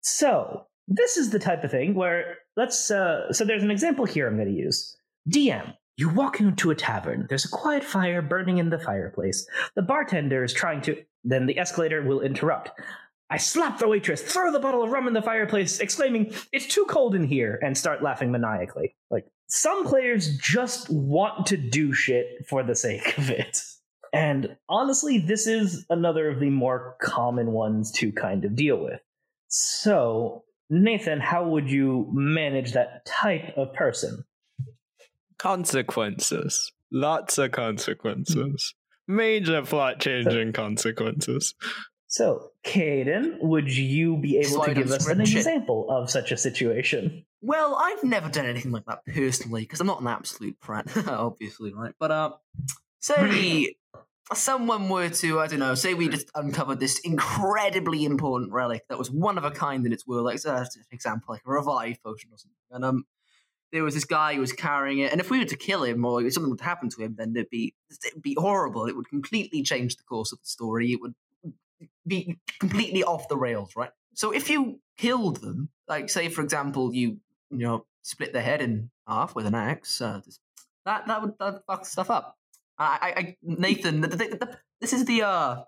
So, 0.00 0.66
this 0.88 1.16
is 1.16 1.30
the 1.30 1.38
type 1.38 1.62
of 1.62 1.70
thing 1.70 1.94
where 1.94 2.38
let's 2.56 2.90
uh, 2.90 3.32
so 3.32 3.44
there's 3.44 3.62
an 3.62 3.70
example 3.70 4.06
here 4.06 4.26
I'm 4.26 4.36
going 4.36 4.48
to 4.48 4.54
use. 4.54 4.96
DM, 5.30 5.72
you 5.96 6.08
walk 6.08 6.40
into 6.40 6.70
a 6.70 6.74
tavern. 6.74 7.26
There's 7.28 7.44
a 7.44 7.50
quiet 7.50 7.84
fire 7.84 8.22
burning 8.22 8.58
in 8.58 8.70
the 8.70 8.78
fireplace. 8.78 9.46
The 9.76 9.82
bartender 9.82 10.42
is 10.42 10.52
trying 10.52 10.80
to 10.82 10.96
then 11.22 11.46
the 11.46 11.58
escalator 11.58 12.02
will 12.02 12.20
interrupt. 12.20 12.70
I 13.30 13.36
slap 13.36 13.78
the 13.78 13.88
waitress, 13.88 14.22
throw 14.22 14.50
the 14.50 14.58
bottle 14.58 14.82
of 14.82 14.90
rum 14.90 15.06
in 15.06 15.12
the 15.12 15.22
fireplace, 15.22 15.80
exclaiming, 15.80 16.32
"It's 16.52 16.66
too 16.66 16.86
cold 16.88 17.14
in 17.14 17.24
here," 17.24 17.58
and 17.62 17.76
start 17.76 18.02
laughing 18.02 18.30
maniacally. 18.30 18.96
Like 19.10 19.26
some 19.48 19.86
players 19.86 20.36
just 20.38 20.88
want 20.90 21.46
to 21.46 21.56
do 21.56 21.92
shit 21.92 22.46
for 22.48 22.62
the 22.62 22.74
sake 22.74 23.18
of 23.18 23.30
it. 23.30 23.58
And 24.12 24.56
honestly, 24.68 25.18
this 25.18 25.46
is 25.46 25.84
another 25.90 26.30
of 26.30 26.40
the 26.40 26.50
more 26.50 26.96
common 27.02 27.52
ones 27.52 27.92
to 27.92 28.12
kind 28.12 28.44
of 28.44 28.56
deal 28.56 28.78
with. 28.78 29.00
So, 29.48 30.44
Nathan, 30.70 31.20
how 31.20 31.48
would 31.48 31.70
you 31.70 32.08
manage 32.12 32.72
that 32.72 33.04
type 33.06 33.56
of 33.56 33.72
person? 33.74 34.24
Consequences. 35.38 36.72
Lots 36.90 37.38
of 37.38 37.52
consequences. 37.52 38.74
Major 39.06 39.62
plot 39.62 40.00
changing 40.00 40.50
uh, 40.50 40.52
consequences. 40.52 41.54
So, 42.10 42.52
Caden, 42.64 43.38
would 43.42 43.70
you 43.70 44.16
be 44.16 44.38
able 44.38 44.48
Slide 44.48 44.68
to 44.68 44.74
give 44.74 44.90
us 44.90 45.06
an 45.06 45.22
shit. 45.26 45.36
example 45.36 45.86
of 45.90 46.10
such 46.10 46.32
a 46.32 46.38
situation? 46.38 47.26
Well, 47.42 47.76
I've 47.78 48.02
never 48.02 48.30
done 48.30 48.46
anything 48.46 48.72
like 48.72 48.86
that 48.86 49.04
personally 49.04 49.60
because 49.60 49.80
I'm 49.80 49.86
not 49.86 50.00
an 50.00 50.06
absolute 50.06 50.58
prat, 50.58 50.86
obviously, 51.06 51.72
right? 51.74 51.92
But 52.00 52.10
uh, 52.10 52.30
say 53.00 53.74
someone 54.32 54.88
were 54.88 55.10
to, 55.10 55.38
I 55.38 55.48
don't 55.48 55.58
know, 55.58 55.74
say 55.74 55.92
we 55.92 56.08
just 56.08 56.30
uncovered 56.34 56.80
this 56.80 56.98
incredibly 57.00 58.06
important 58.06 58.52
relic 58.52 58.88
that 58.88 58.98
was 58.98 59.10
one 59.10 59.36
of 59.36 59.44
a 59.44 59.50
kind 59.50 59.84
in 59.84 59.92
its 59.92 60.06
world, 60.06 60.24
like 60.24 60.44
uh, 60.46 60.64
for 60.64 60.94
example, 60.94 61.34
like 61.34 61.42
a 61.46 61.50
revive 61.50 62.02
potion 62.02 62.30
or 62.32 62.38
something, 62.38 62.56
and 62.70 62.84
um, 62.86 63.04
there 63.70 63.84
was 63.84 63.92
this 63.92 64.06
guy 64.06 64.34
who 64.34 64.40
was 64.40 64.54
carrying 64.54 65.00
it, 65.00 65.12
and 65.12 65.20
if 65.20 65.30
we 65.30 65.38
were 65.38 65.44
to 65.44 65.56
kill 65.56 65.84
him 65.84 66.06
or 66.06 66.22
if 66.22 66.32
something 66.32 66.50
would 66.50 66.62
happen 66.62 66.88
to 66.88 67.02
him, 67.02 67.16
then 67.18 67.34
it'd 67.36 67.50
be 67.50 67.74
it'd 68.04 68.22
be 68.22 68.34
horrible. 68.38 68.86
It 68.86 68.96
would 68.96 69.10
completely 69.10 69.62
change 69.62 69.96
the 69.96 70.04
course 70.04 70.32
of 70.32 70.40
the 70.40 70.46
story. 70.48 70.90
It 70.92 71.02
would 71.02 71.14
be 72.06 72.38
completely 72.58 73.04
off 73.04 73.28
the 73.28 73.36
rails, 73.36 73.74
right? 73.76 73.90
So 74.14 74.32
if 74.32 74.50
you 74.50 74.80
killed 74.96 75.36
them, 75.36 75.70
like 75.88 76.10
say 76.10 76.28
for 76.28 76.42
example, 76.42 76.94
you 76.94 77.18
you 77.50 77.58
know 77.58 77.86
split 78.02 78.32
their 78.32 78.42
head 78.42 78.62
in 78.62 78.90
half 79.06 79.34
with 79.34 79.46
an 79.46 79.54
axe, 79.54 80.00
uh, 80.00 80.20
that 80.84 81.06
that 81.06 81.22
would 81.22 81.34
that 81.38 81.62
fuck 81.66 81.86
stuff 81.86 82.10
up. 82.10 82.36
I, 82.80 83.14
I, 83.16 83.36
Nathan, 83.42 84.02
the, 84.02 84.08
the, 84.08 84.16
the, 84.16 84.58
this 84.80 84.92
is 84.92 85.04
the 85.04 85.22
uh, 85.22 85.64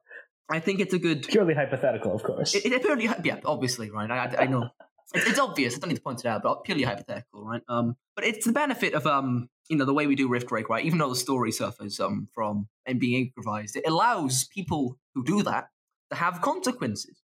I 0.48 0.60
think 0.60 0.80
it's 0.80 0.94
a 0.94 0.98
good. 0.98 1.26
Purely 1.26 1.54
hypothetical, 1.54 2.14
of 2.14 2.22
course. 2.22 2.54
It, 2.54 2.66
it 2.66 2.82
purely, 2.82 3.08
yeah, 3.24 3.40
obviously, 3.44 3.90
right? 3.90 4.10
I, 4.10 4.16
I, 4.16 4.42
I 4.42 4.46
know 4.46 4.70
it's, 5.14 5.26
it's 5.26 5.38
obvious. 5.38 5.76
I 5.76 5.78
don't 5.78 5.88
need 5.88 5.96
to 5.96 6.02
point 6.02 6.20
it 6.20 6.26
out, 6.26 6.42
but 6.42 6.64
purely 6.64 6.84
hypothetical, 6.84 7.44
right? 7.44 7.62
Um, 7.68 7.96
but 8.14 8.24
it's 8.24 8.46
the 8.46 8.52
benefit 8.52 8.94
of 8.94 9.06
um, 9.06 9.48
you 9.68 9.76
know, 9.76 9.84
the 9.84 9.94
way 9.94 10.06
we 10.06 10.14
do 10.14 10.28
Riftwake, 10.28 10.68
right? 10.68 10.84
Even 10.84 10.98
though 10.98 11.08
the 11.08 11.16
story 11.16 11.52
suffers 11.52 12.00
um 12.00 12.28
from 12.34 12.68
and 12.86 13.00
being 13.00 13.26
improvised, 13.26 13.76
it 13.76 13.84
allows 13.86 14.44
people 14.44 14.96
who 15.14 15.24
do 15.24 15.42
that 15.44 15.68
have 16.12 16.40
consequences, 16.40 17.22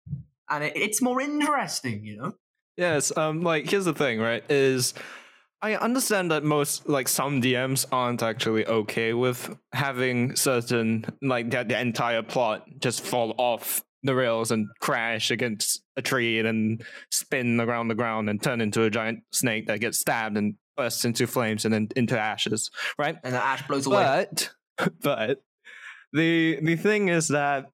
and 0.49 0.64
it, 0.64 0.73
it's 0.76 1.02
more 1.02 1.20
interesting, 1.20 2.04
you 2.04 2.16
know. 2.16 2.32
Yes, 2.76 3.16
um, 3.16 3.42
like 3.42 3.68
here's 3.68 3.85
the 3.85 3.94
thing, 3.94 4.20
right? 4.20 4.44
Is 4.49 4.94
I 5.61 5.75
understand 5.75 6.30
that 6.30 6.44
most, 6.44 6.88
like 6.88 7.08
some 7.08 7.42
DMs, 7.42 7.87
aren't 7.90 8.23
actually 8.23 8.66
okay 8.66 9.12
with 9.12 9.56
having 9.73 10.37
certain, 10.37 11.04
like 11.20 11.50
that 11.50 11.68
the 11.68 11.80
entire 11.80 12.23
plot 12.23 12.64
just 12.78 13.00
fall 13.00 13.35
off 13.38 13.82
the 14.04 14.14
rails 14.14 14.52
and 14.52 14.68
crash 14.80 15.32
against 15.32 15.82
a 15.97 16.02
tree 16.02 16.38
and 16.38 16.47
then 16.47 16.78
spin 17.11 17.61
around 17.61 17.88
the 17.88 17.97
ground 17.97 18.30
and 18.30 18.40
turn 18.40 18.61
into 18.61 18.85
a 18.85 18.90
giant 18.90 19.20
snake 19.32 19.66
that 19.66 19.80
gets 19.80 19.99
stabbed 19.99 20.37
and 20.37 20.54
bursts 20.76 21.04
into 21.04 21.26
flames 21.26 21.64
and 21.64 21.75
then 21.75 21.88
into 21.97 22.18
ashes, 22.18 22.70
right? 22.97 23.16
And 23.25 23.35
the 23.35 23.44
ash 23.44 23.66
blows 23.66 23.87
away. 23.87 24.26
But 24.30 24.50
but 25.02 25.42
the 26.12 26.61
the 26.62 26.76
thing 26.76 27.08
is 27.08 27.28
that 27.28 27.66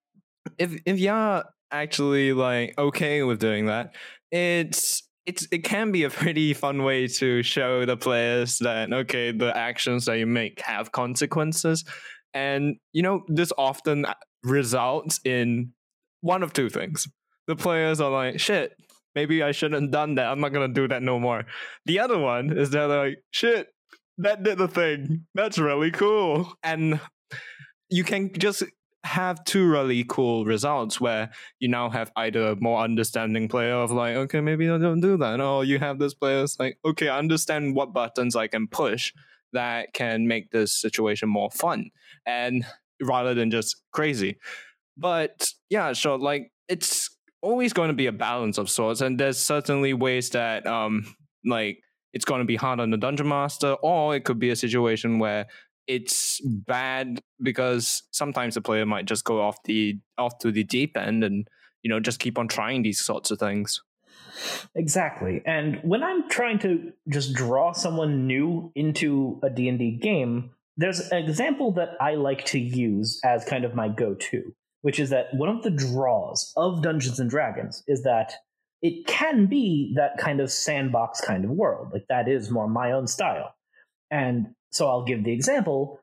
if 0.59 0.81
if 0.87 0.99
you're 0.99 1.45
actually 1.71 2.33
like 2.33 2.75
okay 2.79 3.23
with 3.23 3.39
doing 3.39 3.67
that, 3.67 3.95
it's 4.31 5.03
it's 5.27 5.47
it 5.51 5.65
can 5.65 5.93
be 5.93 6.05
a 6.05 6.11
pretty 6.11 6.53
fun 6.55 6.83
way 6.83 7.07
to 7.07 7.43
show 7.43 7.85
the 7.85 7.97
players 7.97 8.59
that 8.59 8.93
okay, 8.93 9.33
the 9.33 9.57
actions 9.57 10.05
that 10.07 10.19
you 10.19 10.27
make 10.27 10.61
have 10.61 10.93
consequences. 10.93 11.85
And 12.33 12.77
you 12.93 13.03
know, 13.03 13.25
this 13.29 13.53
often 13.57 14.07
results 14.43 15.21
in 15.25 15.73
one 16.21 16.43
of 16.43 16.53
two 16.53 16.69
things. 16.69 17.09
The 17.47 17.57
players 17.57 18.01
are 18.01 18.11
like, 18.11 18.41
shit, 18.41 18.73
maybe 19.15 19.43
I 19.43 19.53
shouldn't 19.53 19.83
have 19.83 19.91
done 19.91 20.17
that. 20.17 20.27
I'm 20.27 20.41
not 20.41 20.53
gonna 20.53 20.69
do 20.69 20.89
that 20.89 21.03
no 21.03 21.19
more. 21.19 21.45
The 21.87 22.01
other 22.01 22.19
one 22.19 22.57
is 22.57 22.71
they're 22.71 22.87
like, 22.87 23.19
shit, 23.31 23.69
that 24.19 24.43
did 24.43 24.59
the 24.59 24.69
thing. 24.69 25.27
That's 25.35 25.59
really 25.59 25.91
cool. 25.91 26.53
And 26.63 27.01
you 27.89 28.05
can 28.05 28.33
just 28.33 28.65
have 29.05 29.45
two 29.45 29.67
really 29.69 30.05
cool 30.09 30.45
results 30.45 31.01
where 31.01 31.31
you 31.61 31.69
now 31.69 31.91
have 31.91 32.11
either 32.17 32.49
a 32.49 32.57
more 32.57 32.81
understanding 32.81 33.49
player 33.49 33.75
of 33.75 33.91
like, 33.91 34.17
okay, 34.17 34.41
maybe 34.41 34.69
I 34.69 34.79
don't 34.79 35.01
do 35.01 35.17
that. 35.19 35.41
Or 35.41 35.65
you 35.65 35.79
have 35.79 35.99
this 35.99 36.15
player 36.15 36.41
that's 36.41 36.59
like, 36.59 36.79
okay, 36.85 37.09
I 37.09 37.19
understand 37.19 37.77
what 37.77 37.93
buttons 37.93 38.35
I 38.35 38.47
can 38.47 38.67
push 38.67 39.13
that 39.53 39.93
can 39.93 40.27
make 40.27 40.51
this 40.51 40.73
situation 40.73 41.29
more 41.29 41.51
fun. 41.51 41.91
And 42.27 42.65
rather 43.03 43.35
than 43.35 43.51
just 43.51 43.77
crazy. 43.93 44.39
But 44.97 45.51
yeah, 45.69 45.93
sure, 45.93 46.19
like 46.19 46.51
it's 46.69 47.11
always 47.43 47.73
going 47.73 47.89
to 47.89 47.95
be 47.95 48.07
a 48.07 48.13
balance 48.13 48.59
of 48.59 48.71
sorts. 48.71 49.01
And 49.01 49.21
there's 49.21 49.39
certainly 49.39 49.93
ways 49.93 50.31
that 50.31 50.67
um 50.67 51.15
like 51.45 51.79
it's 52.15 52.25
going 52.25 52.39
to 52.39 52.47
be 52.47 52.57
hard 52.57 52.81
on 52.81 52.91
the 52.91 52.97
dungeon 52.97 53.29
master, 53.29 53.73
or 53.83 54.15
it 54.15 54.25
could 54.25 54.39
be 54.39 54.51
a 54.51 54.57
situation 54.57 55.19
where 55.19 55.47
it's 55.87 56.41
bad 56.45 57.21
because 57.43 58.03
sometimes 58.11 58.55
the 58.55 58.61
player 58.61 58.87
might 58.87 59.07
just 59.07 59.25
go 59.25 59.41
off 59.41 59.63
the 59.65 59.99
off 60.19 60.39
to 60.39 60.51
the 60.51 60.65
deep 60.65 60.97
end 60.97 61.25
and 61.25 61.49
you 61.83 61.91
know 61.91 62.01
just 62.01 62.21
keep 62.21 62.39
on 62.39 62.49
trying 62.49 62.83
these 62.83 63.05
sorts 63.05 63.31
of 63.31 63.39
things. 63.39 63.83
Exactly. 64.75 65.43
And 65.47 65.79
when 65.83 66.03
I'm 66.03 66.29
trying 66.29 66.59
to 66.61 66.93
just 67.09 67.35
draw 67.35 67.73
someone 67.73 68.27
new 68.27 68.73
into 68.75 69.39
a 69.43 69.51
D&D 69.51 69.99
game, 70.03 70.51
there's 70.77 71.01
an 71.13 71.19
example 71.19 71.73
that 71.75 71.91
I 72.01 72.15
like 72.15 72.45
to 72.47 72.59
use 72.59 73.21
as 73.25 73.45
kind 73.45 73.65
of 73.65 73.75
my 73.75 73.89
go-to, 73.89 74.53
which 74.83 74.99
is 74.99 75.11
that 75.11 75.27
one 75.35 75.49
of 75.49 75.63
the 75.63 75.71
draws 75.71 76.53
of 76.57 76.83
Dungeons 76.83 77.21
and 77.21 77.31
Dragons 77.31 77.85
is 77.87 78.03
that 78.03 78.35
it 78.83 79.07
can 79.07 79.47
be 79.47 79.95
that 79.97 80.19
kind 80.19 80.41
of 80.41 80.51
sandbox 80.51 81.21
kind 81.21 81.45
of 81.45 81.51
world. 81.51 81.91
Like 81.93 82.07
that 82.09 82.29
is 82.29 82.51
more 82.51 82.69
my 82.69 82.93
own 82.93 83.07
style. 83.07 83.55
And 84.15 84.55
so 84.71 84.89
I'll 84.89 85.05
give 85.05 85.25
the 85.25 85.33
example. 85.33 85.99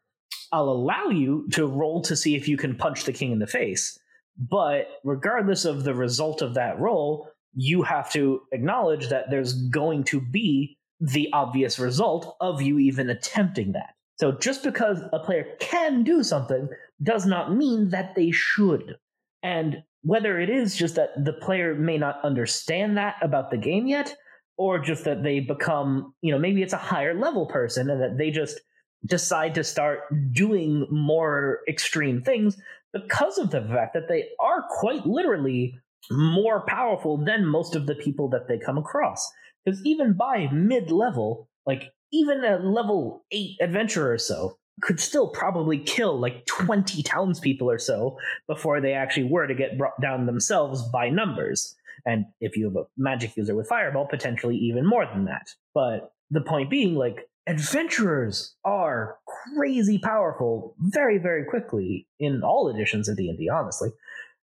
I'll 0.52 0.68
allow 0.68 1.06
you 1.08 1.48
to 1.54 1.66
roll 1.66 2.02
to 2.02 2.16
see 2.18 2.36
if 2.36 2.46
you 2.46 2.58
can 2.58 2.76
punch 2.76 3.06
the 3.06 3.14
king 3.14 3.32
in 3.32 3.40
the 3.40 3.48
face. 3.48 3.98
But 4.38 4.88
regardless 5.06 5.64
of 5.64 5.86
the 5.86 5.94
result 5.94 6.42
of 6.42 6.56
that 6.56 6.78
roll, 6.78 7.30
you 7.54 7.84
have 7.84 8.12
to 8.12 8.42
acknowledge 8.52 9.08
that 9.08 9.30
there's 9.30 9.54
going 9.70 10.04
to 10.06 10.20
be 10.20 10.78
the 11.00 11.30
obvious 11.32 11.80
result 11.80 12.36
of 12.42 12.62
you 12.62 12.80
even 12.80 13.10
attempting 13.10 13.72
that. 13.72 13.96
So 14.20 14.34
just 14.34 14.62
because 14.64 15.00
a 15.14 15.20
player 15.20 15.46
can 15.62 16.04
do 16.04 16.22
something 16.22 16.68
does 17.02 17.26
not 17.26 17.56
mean 17.56 17.90
that 17.92 18.16
they 18.16 18.32
should. 18.32 18.98
And 19.42 19.84
whether 20.04 20.38
it 20.38 20.50
is 20.50 20.76
just 20.76 20.96
that 20.96 21.12
the 21.24 21.34
player 21.34 21.76
may 21.76 21.98
not 21.98 22.20
understand 22.26 22.98
that 22.98 23.16
about 23.22 23.52
the 23.52 23.58
game 23.58 23.88
yet, 23.88 24.16
or 24.62 24.78
just 24.78 25.06
that 25.06 25.24
they 25.24 25.40
become, 25.40 26.14
you 26.22 26.32
know, 26.32 26.38
maybe 26.38 26.62
it's 26.62 26.72
a 26.72 26.78
higher 26.78 27.16
level 27.20 27.48
person 27.48 27.90
and 27.90 28.00
that 28.00 28.20
they 28.20 28.30
just 28.30 28.62
decide 29.08 29.56
to 29.56 29.64
start 29.64 30.02
doing 30.34 30.86
more 30.92 31.62
extreme 31.68 32.22
things 32.22 32.58
because 32.94 33.40
of 33.40 33.50
the 33.50 33.62
fact 33.64 33.96
that 33.96 34.08
they 34.08 34.26
are 34.40 34.64
quite 34.70 35.04
literally 35.04 35.74
more 36.12 36.64
powerful 36.68 37.18
than 37.18 37.44
most 37.44 37.76
of 37.76 37.88
the 37.88 37.96
people 37.96 38.30
that 38.30 38.48
they 38.48 38.60
come 38.60 38.78
across. 38.78 39.32
Because 39.66 39.84
even 39.84 40.14
by 40.14 40.48
mid 40.54 40.92
level, 40.92 41.50
like 41.66 41.92
even 42.14 42.46
a 42.46 42.60
level 42.60 43.26
8 43.32 43.58
adventurer 43.62 44.14
or 44.14 44.20
so 44.20 44.60
could 44.84 45.00
still 45.00 45.30
probably 45.30 45.80
kill 45.80 46.20
like 46.20 46.46
20 46.46 47.02
townspeople 47.02 47.68
or 47.68 47.80
so 47.80 48.16
before 48.46 48.80
they 48.80 48.94
actually 48.94 49.24
were 49.24 49.48
to 49.48 49.56
get 49.56 49.80
brought 49.80 50.00
down 50.00 50.28
themselves 50.28 50.88
by 50.92 51.10
numbers. 51.10 51.76
And 52.06 52.26
if 52.40 52.58
you 52.58 52.66
have 52.66 52.76
a 52.76 52.86
magic 52.98 53.36
user 53.36 53.56
with 53.56 53.68
Fireball, 53.68 54.08
potentially 54.08 54.58
even 54.58 54.86
more 54.86 55.06
than 55.06 55.26
that. 55.26 55.48
But 55.74 56.12
the 56.30 56.42
point 56.42 56.70
being, 56.70 56.96
like, 56.96 57.28
adventurers 57.48 58.56
are 58.64 59.18
crazy 59.56 60.00
powerful 60.00 60.76
very, 60.80 61.18
very 61.18 61.46
quickly 61.46 62.08
in 62.20 62.44
all 62.44 62.70
editions 62.70 63.10
of 63.10 63.18
D&D, 63.18 63.50
honestly. 63.50 63.90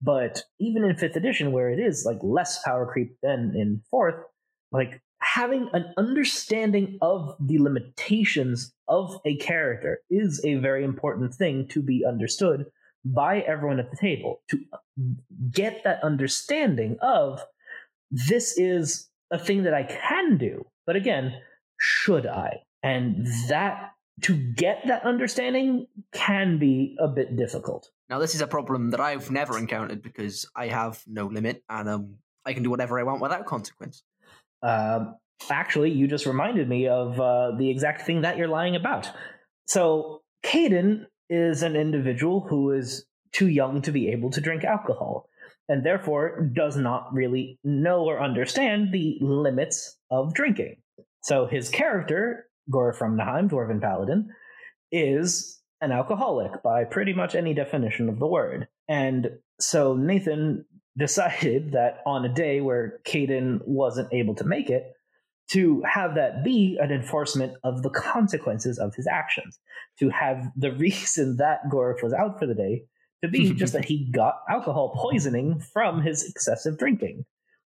But 0.02 0.42
even 0.58 0.84
in 0.84 0.96
fifth 0.96 1.16
edition, 1.16 1.52
where 1.52 1.70
it 1.70 1.78
is 1.78 2.04
like 2.06 2.18
less 2.22 2.62
power 2.62 2.90
creep 2.90 3.16
than 3.22 3.52
in 3.54 3.82
fourth, 3.90 4.16
like 4.72 5.00
having 5.20 5.68
an 5.72 5.92
understanding 5.96 6.98
of 7.02 7.36
the 7.38 7.58
limitations 7.58 8.72
of 8.88 9.20
a 9.24 9.36
character 9.36 10.00
is 10.10 10.42
a 10.44 10.54
very 10.54 10.84
important 10.84 11.34
thing 11.34 11.68
to 11.68 11.82
be 11.82 12.04
understood 12.06 12.66
by 13.04 13.40
everyone 13.40 13.80
at 13.80 13.90
the 13.90 13.96
table 13.96 14.42
to 14.50 14.58
get 15.50 15.82
that 15.84 16.02
understanding 16.04 16.96
of 17.00 17.42
this 18.10 18.58
is 18.58 19.08
a 19.30 19.38
thing 19.38 19.62
that 19.62 19.74
I 19.74 19.84
can 19.84 20.36
do, 20.36 20.66
but 20.86 20.96
again, 20.96 21.34
should 21.78 22.26
I? 22.26 22.62
And 22.82 23.26
that 23.48 23.92
to 24.22 24.34
get 24.36 24.82
that 24.86 25.04
understanding 25.04 25.86
can 26.12 26.58
be 26.58 26.96
a 26.98 27.08
bit 27.08 27.36
difficult. 27.36 27.90
Now, 28.08 28.18
this 28.18 28.34
is 28.34 28.40
a 28.40 28.46
problem 28.46 28.90
that 28.90 29.00
I've 29.00 29.30
never 29.30 29.56
encountered 29.56 30.02
because 30.02 30.46
I 30.54 30.66
have 30.66 31.02
no 31.06 31.26
limit 31.26 31.62
and 31.70 31.88
um, 31.88 32.14
I 32.44 32.52
can 32.52 32.62
do 32.62 32.70
whatever 32.70 32.98
I 32.98 33.04
want 33.04 33.22
without 33.22 33.46
consequence. 33.46 34.02
Um, 34.62 35.16
actually, 35.48 35.92
you 35.92 36.06
just 36.06 36.26
reminded 36.26 36.68
me 36.68 36.88
of 36.88 37.18
uh, 37.20 37.52
the 37.56 37.70
exact 37.70 38.02
thing 38.02 38.22
that 38.22 38.36
you're 38.36 38.48
lying 38.48 38.76
about. 38.76 39.08
So, 39.66 40.22
Caden 40.44 41.06
is 41.30 41.62
an 41.62 41.76
individual 41.76 42.40
who 42.40 42.72
is 42.72 43.06
too 43.32 43.48
young 43.48 43.80
to 43.82 43.92
be 43.92 44.08
able 44.08 44.30
to 44.30 44.40
drink 44.40 44.64
alcohol 44.64 45.28
and 45.68 45.86
therefore 45.86 46.50
does 46.52 46.76
not 46.76 47.12
really 47.14 47.58
know 47.64 48.04
or 48.04 48.20
understand 48.20 48.92
the 48.92 49.16
limits 49.22 49.96
of 50.10 50.34
drinking. 50.34 50.76
So, 51.22 51.46
his 51.46 51.68
character, 51.68 52.46
Gore 52.70 52.92
from 52.92 53.16
Naheim, 53.16 53.48
Dwarven 53.48 53.80
Paladin, 53.80 54.30
is 54.90 55.60
an 55.80 55.92
alcoholic 55.92 56.62
by 56.62 56.84
pretty 56.84 57.12
much 57.12 57.34
any 57.34 57.54
definition 57.54 58.08
of 58.08 58.18
the 58.18 58.26
word. 58.26 58.68
And 58.88 59.30
so 59.60 59.94
Nathan 59.94 60.64
decided 60.98 61.72
that 61.72 61.98
on 62.04 62.24
a 62.24 62.34
day 62.34 62.60
where 62.60 63.00
Caden 63.06 63.60
wasn't 63.64 64.12
able 64.12 64.34
to 64.36 64.44
make 64.44 64.68
it, 64.70 64.92
to 65.52 65.82
have 65.88 66.14
that 66.14 66.44
be 66.44 66.78
an 66.80 66.92
enforcement 66.92 67.54
of 67.64 67.82
the 67.82 67.90
consequences 67.90 68.78
of 68.78 68.94
his 68.94 69.06
actions, 69.06 69.58
to 69.98 70.08
have 70.10 70.48
the 70.56 70.72
reason 70.76 71.36
that 71.38 71.60
Gorf 71.72 72.02
was 72.02 72.12
out 72.12 72.38
for 72.38 72.46
the 72.46 72.54
day 72.54 72.84
to 73.22 73.28
be 73.28 73.52
just 73.54 73.72
that 73.72 73.84
he 73.84 74.10
got 74.10 74.40
alcohol 74.48 74.94
poisoning 74.96 75.60
from 75.72 76.02
his 76.02 76.28
excessive 76.28 76.78
drinking. 76.78 77.24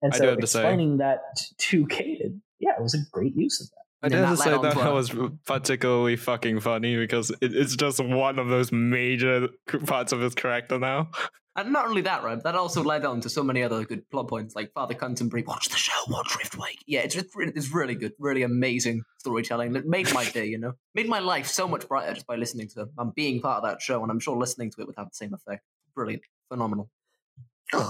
And 0.02 0.14
so 0.14 0.32
explaining 0.32 0.98
that 0.98 1.20
to 1.58 1.86
Caden, 1.86 2.40
yeah, 2.58 2.72
it 2.76 2.82
was 2.82 2.94
a 2.94 2.98
great 3.12 3.36
use 3.36 3.60
of 3.60 3.68
that. 3.70 3.82
I 4.04 4.08
dare 4.08 4.26
to 4.26 4.36
say 4.36 4.50
that 4.50 4.74
well. 4.74 4.94
was 4.94 5.14
particularly 5.46 6.16
fucking 6.16 6.58
funny 6.58 6.96
because 6.96 7.30
it, 7.30 7.54
it's 7.54 7.76
just 7.76 8.02
one 8.02 8.40
of 8.40 8.48
those 8.48 8.72
major 8.72 9.48
parts 9.86 10.10
of 10.12 10.20
his 10.20 10.34
character 10.34 10.78
now. 10.78 11.10
And 11.54 11.70
not 11.72 11.86
only 11.86 12.00
that, 12.02 12.24
right? 12.24 12.42
That 12.42 12.54
also 12.54 12.82
led 12.82 13.04
on 13.04 13.20
to 13.20 13.28
so 13.28 13.42
many 13.42 13.62
other 13.62 13.84
good 13.84 14.08
plot 14.10 14.28
points, 14.28 14.56
like 14.56 14.72
Father 14.72 14.94
Canterbury, 14.94 15.42
watch 15.42 15.68
the 15.68 15.76
show, 15.76 15.92
watch 16.08 16.28
Riftwake. 16.28 16.78
Yeah, 16.86 17.00
it's 17.00 17.14
it's 17.36 17.70
really 17.70 17.94
good, 17.94 18.14
really 18.18 18.42
amazing 18.42 19.02
storytelling. 19.18 19.76
It 19.76 19.86
made 19.86 20.12
my 20.14 20.24
day, 20.24 20.46
you 20.46 20.58
know, 20.58 20.72
made 20.94 21.08
my 21.08 21.18
life 21.18 21.46
so 21.46 21.68
much 21.68 21.86
brighter 21.86 22.14
just 22.14 22.26
by 22.26 22.36
listening 22.36 22.68
to. 22.68 22.88
I'm 22.98 23.10
being 23.10 23.42
part 23.42 23.62
of 23.62 23.68
that 23.68 23.82
show, 23.82 24.02
and 24.02 24.10
I'm 24.10 24.18
sure 24.18 24.38
listening 24.38 24.70
to 24.70 24.80
it 24.80 24.86
would 24.86 24.96
have 24.96 25.10
the 25.10 25.14
same 25.14 25.34
effect. 25.34 25.62
Brilliant, 25.94 26.22
phenomenal. 26.48 26.88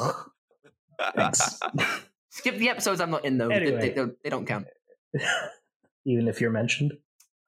Thanks. 1.14 1.60
Skip 2.30 2.56
the 2.56 2.70
episodes 2.70 3.00
I'm 3.00 3.10
not 3.10 3.24
in 3.24 3.38
though. 3.38 3.48
Anyway. 3.48 3.76
They, 3.76 3.88
they, 3.88 3.94
don't, 3.94 4.14
they 4.24 4.30
don't 4.30 4.46
count. 4.46 4.66
Even 6.06 6.28
if 6.28 6.40
you're 6.40 6.50
mentioned. 6.50 6.94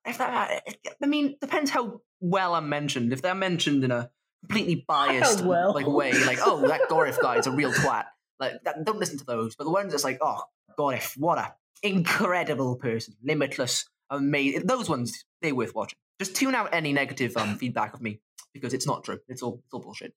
If 0.07 0.19
that, 0.19 0.63
uh, 0.67 0.73
I 1.03 1.07
mean, 1.07 1.37
depends 1.41 1.71
how 1.71 2.03
well 2.21 2.55
I'm 2.55 2.69
mentioned. 2.69 3.13
If 3.13 3.23
they're 3.23 3.35
mentioned 3.35 3.83
in 3.83 3.91
a 3.91 4.11
completely 4.47 4.85
biased 4.87 5.43
well. 5.43 5.75
like 5.75 5.87
way, 5.87 6.13
like 6.25 6.39
oh 6.43 6.67
that 6.69 6.83
Gorif 6.89 7.21
guy 7.21 7.37
is 7.37 7.47
a 7.47 7.51
real 7.51 7.73
twat. 7.73 8.05
Like 8.39 8.63
that, 8.65 8.85
don't 8.85 8.99
listen 8.99 9.19
to 9.19 9.25
those. 9.25 9.57
But 9.57 9.65
the 9.65 9.71
ones 9.71 9.93
that's 9.93 10.05
like 10.05 10.19
oh 10.21 10.43
Gorif, 10.79 11.17
what 11.17 11.39
a 11.39 11.55
incredible 11.83 12.77
person, 12.77 13.15
limitless, 13.23 13.89
amazing. 14.11 14.67
Those 14.67 14.89
ones 14.89 15.25
they're 15.43 15.55
worth 15.55 15.75
watching. 15.75 15.99
Just 16.19 16.37
tune 16.37 16.55
out 16.55 16.73
any 16.73 16.93
negative 16.93 17.37
um, 17.37 17.57
feedback 17.57 17.95
of 17.95 18.01
me 18.01 18.21
because 18.53 18.73
it's 18.73 18.87
not 18.87 19.05
true. 19.05 19.19
It's 19.29 19.43
all 19.43 19.61
it's 19.65 19.73
all 19.73 19.81
bullshit. 19.81 20.15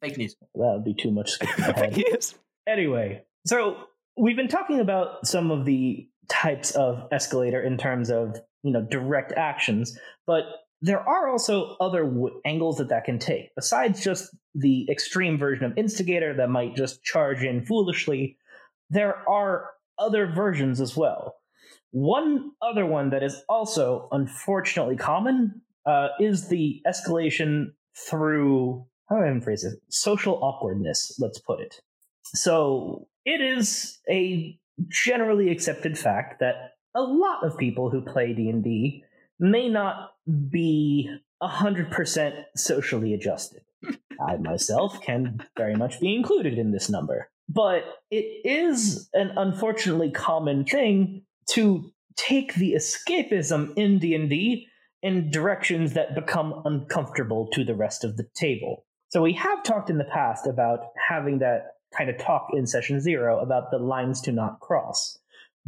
Fake 0.00 0.18
news. 0.18 0.36
That 0.54 0.72
would 0.74 0.84
be 0.84 0.94
too 0.94 1.10
much. 1.10 1.38
Fake 1.76 1.96
news. 1.96 2.34
Anyway, 2.66 3.22
so 3.46 3.76
we've 4.16 4.36
been 4.36 4.48
talking 4.48 4.80
about 4.80 5.26
some 5.26 5.50
of 5.50 5.64
the 5.64 6.06
types 6.28 6.72
of 6.72 7.08
escalator 7.10 7.62
in 7.62 7.78
terms 7.78 8.10
of 8.10 8.36
you 8.62 8.72
know 8.72 8.82
direct 8.82 9.32
actions, 9.32 9.98
but 10.26 10.44
there 10.80 11.00
are 11.00 11.28
also 11.28 11.76
other 11.80 12.04
w- 12.04 12.40
angles 12.44 12.78
that 12.78 12.88
that 12.88 13.04
can 13.04 13.18
take 13.18 13.54
besides 13.54 14.02
just 14.02 14.34
the 14.54 14.88
extreme 14.90 15.38
version 15.38 15.64
of 15.64 15.76
instigator 15.76 16.34
that 16.34 16.50
might 16.50 16.76
just 16.76 17.02
charge 17.02 17.42
in 17.42 17.64
foolishly 17.64 18.36
there 18.90 19.28
are 19.28 19.70
other 19.98 20.26
versions 20.26 20.80
as 20.80 20.96
well. 20.96 21.36
One 21.90 22.52
other 22.62 22.86
one 22.86 23.10
that 23.10 23.22
is 23.22 23.42
also 23.48 24.08
unfortunately 24.12 24.96
common 24.96 25.62
uh, 25.86 26.08
is 26.20 26.48
the 26.48 26.80
escalation 26.86 27.72
through 28.08 28.86
how 29.08 29.16
do 29.16 29.24
i 29.24 29.40
phrase 29.40 29.64
it 29.64 29.80
social 29.88 30.34
awkwardness 30.42 31.16
let's 31.18 31.38
put 31.40 31.60
it. 31.60 31.80
So 32.24 33.08
it 33.24 33.40
is 33.40 33.98
a 34.08 34.58
generally 34.88 35.50
accepted 35.50 35.98
fact 35.98 36.40
that 36.40 36.74
a 36.94 37.02
lot 37.02 37.42
of 37.42 37.58
people 37.58 37.90
who 37.90 38.02
play 38.02 38.32
d&d 38.32 39.02
may 39.38 39.68
not 39.68 40.10
be 40.50 41.10
100% 41.42 42.44
socially 42.56 43.14
adjusted. 43.14 43.62
I 44.20 44.36
myself 44.36 45.00
can 45.00 45.40
very 45.56 45.76
much 45.76 46.00
be 46.00 46.14
included 46.14 46.58
in 46.58 46.72
this 46.72 46.88
number. 46.88 47.30
But 47.48 47.84
it 48.10 48.26
is 48.44 49.08
an 49.14 49.32
unfortunately 49.36 50.10
common 50.10 50.64
thing 50.64 51.22
to 51.50 51.90
take 52.16 52.54
the 52.54 52.74
escapism 52.74 53.72
in 53.76 53.98
D&D 53.98 54.66
in 55.02 55.30
directions 55.30 55.94
that 55.94 56.14
become 56.14 56.62
uncomfortable 56.64 57.48
to 57.52 57.64
the 57.64 57.74
rest 57.74 58.04
of 58.04 58.16
the 58.16 58.26
table. 58.34 58.84
So 59.08 59.22
we 59.22 59.32
have 59.34 59.62
talked 59.62 59.88
in 59.88 59.98
the 59.98 60.04
past 60.04 60.46
about 60.46 60.80
having 61.08 61.38
that 61.38 61.68
kind 61.96 62.10
of 62.10 62.18
talk 62.18 62.48
in 62.52 62.66
session 62.66 63.00
0 63.00 63.38
about 63.40 63.70
the 63.70 63.78
lines 63.78 64.20
to 64.22 64.32
not 64.32 64.60
cross. 64.60 65.18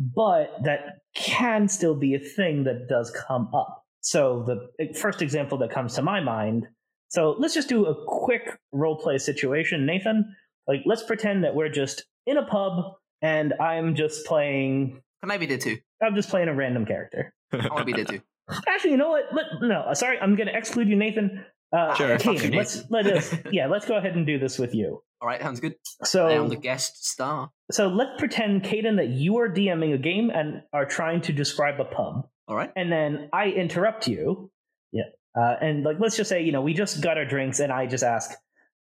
But 0.00 0.54
that 0.64 1.00
can 1.14 1.68
still 1.68 1.94
be 1.94 2.14
a 2.14 2.18
thing 2.18 2.64
that 2.64 2.88
does 2.88 3.10
come 3.10 3.50
up. 3.54 3.84
So 4.00 4.44
the 4.78 4.94
first 4.94 5.20
example 5.20 5.58
that 5.58 5.70
comes 5.70 5.94
to 5.96 6.02
my 6.02 6.20
mind. 6.20 6.66
So 7.08 7.36
let's 7.38 7.52
just 7.54 7.68
do 7.68 7.84
a 7.86 7.94
quick 8.06 8.58
role 8.72 8.96
play 8.96 9.18
situation. 9.18 9.84
Nathan, 9.84 10.34
Like, 10.66 10.80
let's 10.86 11.02
pretend 11.02 11.44
that 11.44 11.54
we're 11.54 11.68
just 11.68 12.04
in 12.26 12.38
a 12.38 12.46
pub 12.46 12.94
and 13.20 13.52
I'm 13.60 13.94
just 13.94 14.24
playing. 14.24 15.02
Can 15.22 15.30
I 15.30 15.36
be 15.36 15.44
there 15.46 15.58
too? 15.58 15.76
I'm 16.02 16.14
just 16.14 16.30
playing 16.30 16.48
a 16.48 16.54
random 16.54 16.86
character. 16.86 17.34
I 17.52 17.56
want 17.68 17.78
to 17.80 17.84
be 17.84 17.92
there 17.92 18.04
too. 18.06 18.20
Actually, 18.68 18.92
you 18.92 18.96
know 18.96 19.10
what? 19.10 19.24
Let, 19.34 19.44
no, 19.60 19.80
uh, 19.82 19.94
sorry, 19.94 20.18
I'm 20.18 20.34
going 20.34 20.46
to 20.48 20.56
exclude 20.56 20.88
you, 20.88 20.96
Nathan. 20.96 21.44
Uh, 21.76 21.94
Sure. 21.94 22.16
Caden, 22.16 22.54
let's 22.56 22.84
let 22.90 23.06
us. 23.06 23.34
Yeah, 23.52 23.66
let's 23.66 23.86
go 23.86 23.96
ahead 23.96 24.16
and 24.16 24.26
do 24.26 24.38
this 24.38 24.58
with 24.58 24.74
you. 24.74 25.02
All 25.20 25.28
right, 25.28 25.40
sounds 25.40 25.60
good. 25.60 25.74
So 26.04 26.26
I 26.26 26.32
am 26.32 26.48
the 26.48 26.56
guest 26.56 27.06
star. 27.06 27.50
so 27.70 27.88
let's 27.88 28.18
pretend, 28.18 28.62
Caden, 28.62 28.96
that 28.96 29.08
you 29.08 29.38
are 29.38 29.48
DMing 29.50 29.94
a 29.94 29.98
game 29.98 30.30
and 30.30 30.62
are 30.72 30.86
trying 30.86 31.20
to 31.22 31.32
describe 31.32 31.78
a 31.78 31.84
pub. 31.84 32.26
All 32.48 32.56
right. 32.56 32.72
and 32.74 32.90
then 32.90 33.28
I 33.32 33.48
interrupt 33.50 34.08
you. 34.08 34.50
Yeah. 34.92 35.02
Uh, 35.38 35.54
and 35.60 35.84
like, 35.84 35.98
let's 36.00 36.16
just 36.16 36.28
say, 36.28 36.42
you 36.42 36.50
know, 36.52 36.62
we 36.62 36.74
just 36.74 37.00
got 37.00 37.16
our 37.18 37.24
drinks, 37.24 37.60
and 37.60 37.70
I 37.72 37.86
just 37.86 38.02
ask, 38.02 38.30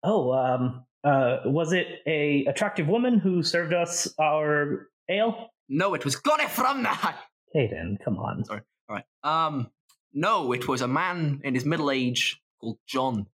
"Oh, 0.03 0.31
um, 0.33 0.85
uh, 1.03 1.37
was 1.45 1.73
it 1.73 1.87
a 2.05 2.45
attractive 2.45 2.87
woman 2.87 3.17
who 3.17 3.41
served 3.41 3.73
us 3.73 4.13
our 4.19 4.89
ale?" 5.09 5.49
No, 5.67 5.95
it 5.95 6.05
was 6.05 6.15
got 6.17 6.39
it 6.41 6.51
from 6.51 6.83
that. 6.83 7.17
Hayden, 7.53 7.97
come 8.03 8.17
on. 8.19 8.43
Sorry. 8.45 8.61
All 8.87 8.95
right. 8.97 9.05
Um, 9.23 9.71
no, 10.13 10.51
it 10.53 10.67
was 10.67 10.81
a 10.81 10.87
man 10.87 11.41
in 11.43 11.55
his 11.55 11.65
middle 11.65 11.89
age 11.89 12.39
called 12.61 12.77
John. 12.85 13.25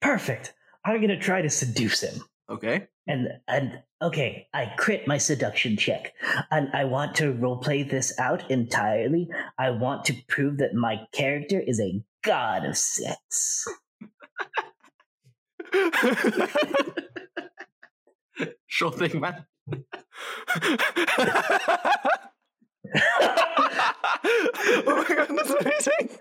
Perfect. 0.00 0.54
I'm 0.84 1.00
gonna 1.00 1.18
try 1.18 1.42
to 1.42 1.50
seduce 1.50 2.02
him. 2.02 2.22
Okay. 2.48 2.86
And 3.06 3.28
and 3.48 3.82
okay, 4.02 4.48
I 4.54 4.72
crit 4.76 5.06
my 5.06 5.18
seduction 5.18 5.76
check, 5.76 6.14
and 6.50 6.68
I 6.72 6.84
want 6.84 7.14
to 7.16 7.32
roleplay 7.32 7.88
this 7.88 8.18
out 8.18 8.50
entirely. 8.50 9.28
I 9.58 9.70
want 9.70 10.04
to 10.06 10.14
prove 10.28 10.58
that 10.58 10.74
my 10.74 11.06
character 11.12 11.60
is 11.60 11.80
a 11.80 12.02
god 12.22 12.64
of 12.64 12.76
sex. 12.76 13.66
Sure 18.70 18.92
thing, 18.92 19.20
man. 19.20 19.44
oh 22.94 24.82
my 24.86 25.14
god, 25.16 25.28
that's 25.36 25.50
amazing. 25.50 26.18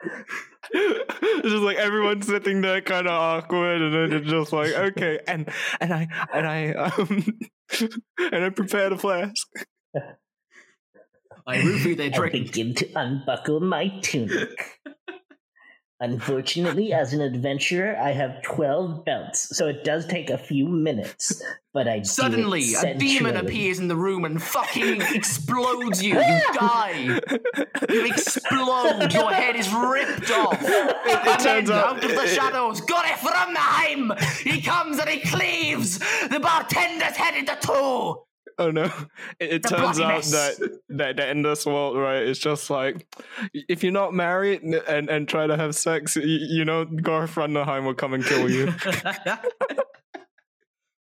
It's 0.72 1.50
just 1.50 1.64
like 1.64 1.78
everyone's 1.78 2.28
sitting 2.28 2.62
there 2.62 2.82
kind 2.82 3.08
of 3.08 3.14
awkward 3.14 3.82
and 3.82 3.94
then 3.94 4.14
it's 4.20 4.30
just 4.30 4.54
like, 4.54 4.74
okay, 4.74 5.20
and 5.28 5.50
and 5.82 5.94
I 5.94 6.08
and 6.34 6.48
I 6.48 6.72
um 6.74 7.40
and 8.32 8.46
I 8.46 8.50
prepared 8.50 8.94
a 8.94 8.98
flask. 8.98 9.48
I 11.48 11.58
roofie 11.58 11.98
their 11.98 12.08
I 12.08 12.10
drink. 12.10 12.34
begin 12.34 12.76
to 12.76 12.88
unbuckle 12.96 13.60
my 13.62 13.90
tunic. 14.02 14.50
Unfortunately, 16.02 16.94
as 16.94 17.12
an 17.12 17.20
adventurer, 17.20 17.98
I 17.98 18.12
have 18.12 18.42
12 18.44 19.04
belts, 19.04 19.56
so 19.58 19.68
it 19.68 19.84
does 19.84 20.06
take 20.06 20.30
a 20.30 20.38
few 20.38 20.66
minutes, 20.66 21.44
but 21.74 21.90
I 21.90 21.98
do 21.98 22.02
it 22.02 22.08
Suddenly, 22.08 22.74
a 22.76 22.94
demon 22.96 23.36
appears 23.36 23.80
in 23.80 23.90
the 23.90 23.98
room 23.98 24.24
and 24.24 24.42
fucking 24.42 25.02
explodes 25.14 26.02
you. 26.02 26.16
You 26.16 26.42
die. 26.54 27.20
You 27.90 28.06
explode. 28.06 29.12
Your 29.14 29.32
head 29.34 29.58
is 29.58 29.70
ripped 29.74 30.32
off. 30.32 30.62
and 30.62 31.28
then 31.28 31.38
turns 31.40 31.70
out- 31.70 31.98
out 31.98 32.04
of 32.04 32.12
the 32.12 32.28
shadows, 32.28 32.80
got 32.82 33.06
it 33.06 33.20
from 33.20 33.54
the 33.54 33.60
Heim. 33.60 34.14
He 34.44 34.62
comes 34.62 35.00
and 35.00 35.10
he 35.10 35.20
cleaves 35.20 36.00
the 36.30 36.40
bartender's 36.42 37.18
head 37.18 37.36
into 37.36 37.58
two. 37.62 38.24
Oh 38.60 38.72
no! 38.72 38.92
It, 39.40 39.54
it 39.54 39.64
turns 39.64 40.00
out 40.02 40.10
mess. 40.10 40.32
that, 40.32 40.80
that 40.90 41.16
that 41.16 41.30
in 41.30 41.42
this 41.44 41.66
world, 41.66 41.98
right? 41.98 42.22
It's 42.24 42.40
just 42.40 42.70
like 42.70 43.08
if 43.54 43.84
you're 43.84 43.94
not 43.94 44.14
married 44.14 44.62
n- 44.64 44.82
and 44.86 45.10
and 45.10 45.30
try 45.30 45.48
to 45.48 45.56
have 45.56 45.76
sex, 45.76 46.18
you, 46.18 46.24
you 46.24 46.66
know, 46.66 46.84
Garth 46.84 47.36
Runderheim 47.36 47.86
will 47.86 47.94
come 47.94 48.14
and 48.14 48.24
kill 48.24 48.50
you. 48.50 48.74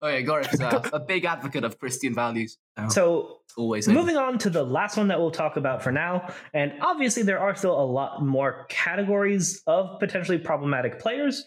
oh 0.02 0.08
yeah, 0.08 0.20
Gorif 0.20 0.52
is 0.52 0.60
a, 0.60 0.90
a 0.92 1.00
big 1.00 1.24
advocate 1.24 1.64
of 1.64 1.78
Christian 1.78 2.14
values. 2.14 2.58
Oh, 2.76 2.88
so, 2.90 3.38
Always. 3.56 3.88
moving 3.88 4.18
on 4.18 4.36
to 4.40 4.50
the 4.50 4.62
last 4.62 4.98
one 4.98 5.08
that 5.08 5.18
we'll 5.18 5.30
talk 5.30 5.56
about 5.56 5.82
for 5.82 5.90
now, 5.90 6.30
and 6.52 6.74
obviously 6.82 7.22
there 7.22 7.38
are 7.38 7.56
still 7.56 7.80
a 7.80 7.88
lot 7.88 8.22
more 8.22 8.66
categories 8.68 9.62
of 9.66 9.98
potentially 9.98 10.36
problematic 10.36 10.98
players, 11.00 11.46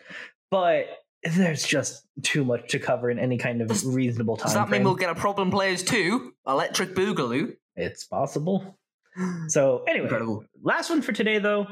but 0.50 0.88
there's 1.24 1.64
just 1.64 2.08
too 2.24 2.46
much 2.46 2.70
to 2.72 2.80
cover 2.80 3.10
in 3.10 3.20
any 3.20 3.38
kind 3.38 3.62
of 3.62 3.86
reasonable 3.86 4.38
time. 4.38 4.46
Does 4.46 4.54
that 4.54 4.70
mean 4.70 4.84
we'll 4.84 4.96
get 4.96 5.10
a 5.10 5.16
problem 5.16 5.52
players 5.52 5.84
too? 5.84 6.34
Electric 6.48 6.96
Boogaloo. 6.96 7.56
It's 7.76 8.06
possible. 8.06 8.78
So 9.48 9.84
anyway, 9.86 10.06
Incredible. 10.06 10.46
last 10.62 10.90
one 10.90 11.02
for 11.02 11.12
today 11.12 11.40
though. 11.40 11.68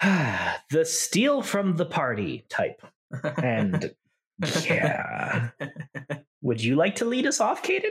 the 0.00 0.84
steal 0.84 1.42
from 1.42 1.76
the 1.76 1.86
party 1.86 2.44
type. 2.48 2.82
And 3.42 3.92
yeah. 4.64 5.50
Would 6.42 6.62
you 6.62 6.76
like 6.76 6.96
to 6.96 7.06
lead 7.06 7.26
us 7.26 7.40
off, 7.40 7.62
Caden? 7.62 7.90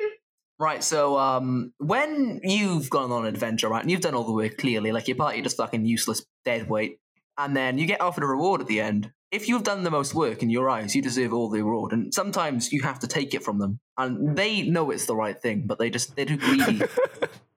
Right, 0.59 0.83
so 0.83 1.17
um, 1.17 1.73
when 1.79 2.39
you've 2.43 2.89
gone 2.89 3.11
on 3.11 3.23
an 3.23 3.27
adventure, 3.27 3.67
right, 3.67 3.81
and 3.81 3.89
you've 3.89 4.01
done 4.01 4.13
all 4.13 4.23
the 4.23 4.31
work 4.31 4.57
clearly, 4.57 4.91
like 4.91 5.07
your 5.07 5.17
party 5.17 5.41
just 5.41 5.57
fucking 5.57 5.85
useless 5.85 6.23
dead 6.45 6.69
weight, 6.69 6.99
and 7.37 7.55
then 7.55 7.79
you 7.79 7.87
get 7.87 7.99
offered 7.99 8.23
a 8.23 8.27
reward 8.27 8.61
at 8.61 8.67
the 8.67 8.79
end. 8.79 9.11
If 9.31 9.47
you've 9.47 9.63
done 9.63 9.83
the 9.83 9.91
most 9.91 10.13
work 10.13 10.43
in 10.43 10.49
your 10.49 10.69
eyes, 10.69 10.93
you 10.93 11.01
deserve 11.01 11.33
all 11.33 11.49
the 11.49 11.63
reward, 11.63 11.93
and 11.93 12.13
sometimes 12.13 12.73
you 12.73 12.81
have 12.81 12.99
to 12.99 13.07
take 13.07 13.33
it 13.33 13.43
from 13.43 13.59
them, 13.59 13.79
and 13.97 14.35
they 14.35 14.63
know 14.63 14.91
it's 14.91 15.05
the 15.05 15.15
right 15.15 15.41
thing, 15.41 15.63
but 15.65 15.79
they 15.79 15.89
just 15.89 16.15
they're 16.15 16.25
too 16.25 16.37
greedy. 16.37 16.81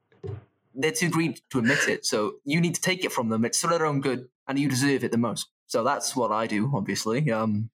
they're 0.75 0.93
too 0.93 1.11
greedy 1.11 1.41
to 1.51 1.59
admit 1.59 1.89
it, 1.89 2.07
so 2.07 2.35
you 2.45 2.61
need 2.61 2.77
to 2.77 2.81
take 2.81 3.05
it 3.05 3.13
from 3.13 3.29
them. 3.29 3.45
It's 3.45 3.61
for 3.61 3.67
their 3.67 3.87
own 3.87 4.01
good, 4.01 4.29
and 4.47 4.59
you 4.59 4.69
deserve 4.69 5.03
it 5.03 5.11
the 5.11 5.19
most. 5.19 5.49
So 5.67 5.83
that's 5.83 6.15
what 6.15 6.31
I 6.31 6.47
do, 6.47 6.71
obviously. 6.75 7.31
Um, 7.33 7.71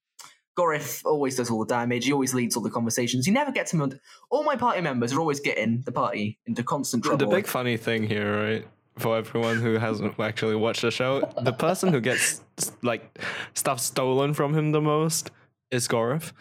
Gorif 0.58 1.04
always 1.04 1.36
does 1.36 1.50
all 1.50 1.60
the 1.60 1.74
damage. 1.74 2.06
He 2.06 2.12
always 2.12 2.34
leads 2.34 2.56
all 2.56 2.62
the 2.62 2.70
conversations. 2.70 3.26
He 3.26 3.32
never 3.32 3.52
gets 3.52 3.72
him. 3.72 4.00
All 4.30 4.44
my 4.44 4.56
party 4.56 4.80
members 4.80 5.12
are 5.12 5.20
always 5.20 5.40
getting 5.40 5.82
the 5.82 5.92
party 5.92 6.38
into 6.46 6.62
constant 6.62 7.04
trouble. 7.04 7.18
The 7.18 7.34
big 7.34 7.46
funny 7.46 7.76
thing 7.76 8.02
here, 8.02 8.42
right? 8.42 8.66
For 9.00 9.16
everyone 9.16 9.56
who 9.60 9.74
hasn't 9.78 10.18
actually 10.20 10.56
watched 10.56 10.82
the 10.82 10.90
show, 10.90 11.20
the 11.42 11.52
person 11.52 11.92
who 11.92 12.00
gets 12.00 12.42
like 12.82 13.18
stuff 13.54 13.80
stolen 13.80 14.34
from 14.34 14.54
him 14.54 14.72
the 14.72 14.80
most 14.80 15.30
is 15.70 15.88
Gorif. 15.88 16.32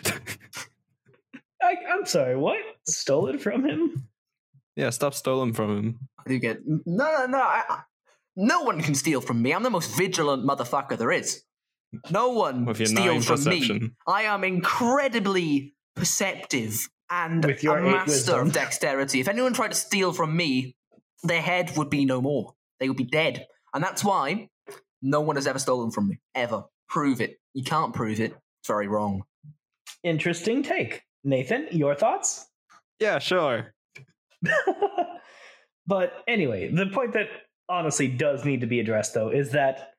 I, 1.61 1.75
I'm 1.91 2.05
sorry, 2.05 2.35
what? 2.37 2.57
Stole 2.87 3.27
it 3.29 3.41
from 3.41 3.65
him? 3.67 4.07
yeah, 4.75 4.89
stuff 4.91 5.13
stolen 5.15 5.53
from 5.53 5.77
him. 5.77 5.99
You 6.27 6.39
get 6.39 6.59
no, 6.65 6.75
no, 6.85 7.25
no. 7.25 7.37
I, 7.39 7.63
I- 7.69 7.81
no 8.41 8.61
one 8.61 8.81
can 8.81 8.95
steal 8.95 9.19
from 9.19 9.41
me. 9.41 9.53
I'm 9.53 9.63
the 9.63 9.69
most 9.69 9.97
vigilant 9.97 10.45
motherfucker 10.45 10.97
there 10.97 11.11
is. 11.11 11.43
No 12.09 12.29
one 12.29 12.63
With 12.65 12.79
your 12.79 12.87
steals 12.87 13.25
from 13.25 13.43
me. 13.43 13.91
I 14.07 14.21
am 14.23 14.43
incredibly 14.45 15.73
perceptive 15.95 16.87
and 17.09 17.43
With 17.43 17.63
your 17.63 17.79
a 17.79 17.83
master 17.83 18.11
wisdom. 18.11 18.47
of 18.47 18.53
dexterity. 18.53 19.19
If 19.19 19.27
anyone 19.27 19.51
tried 19.53 19.71
to 19.71 19.75
steal 19.77 20.13
from 20.13 20.37
me, 20.37 20.75
their 21.23 21.41
head 21.41 21.75
would 21.77 21.89
be 21.89 22.05
no 22.05 22.21
more. 22.21 22.53
They 22.79 22.87
would 22.87 22.97
be 22.97 23.03
dead. 23.03 23.45
And 23.73 23.83
that's 23.83 24.03
why 24.03 24.49
no 25.01 25.21
one 25.21 25.35
has 25.35 25.47
ever 25.47 25.59
stolen 25.59 25.91
from 25.91 26.07
me. 26.09 26.19
Ever. 26.35 26.63
Prove 26.87 27.21
it. 27.21 27.39
You 27.53 27.63
can't 27.63 27.93
prove 27.93 28.19
it. 28.19 28.33
It's 28.61 28.67
very 28.67 28.87
wrong. 28.87 29.23
Interesting 30.03 30.63
take. 30.63 31.03
Nathan, 31.23 31.67
your 31.71 31.95
thoughts? 31.95 32.47
Yeah, 32.99 33.19
sure. 33.19 33.73
but 35.87 36.23
anyway, 36.27 36.71
the 36.71 36.87
point 36.87 37.13
that 37.13 37.27
honestly 37.67 38.07
does 38.07 38.45
need 38.45 38.61
to 38.61 38.67
be 38.67 38.79
addressed, 38.79 39.13
though, 39.13 39.29
is 39.29 39.51
that 39.51 39.93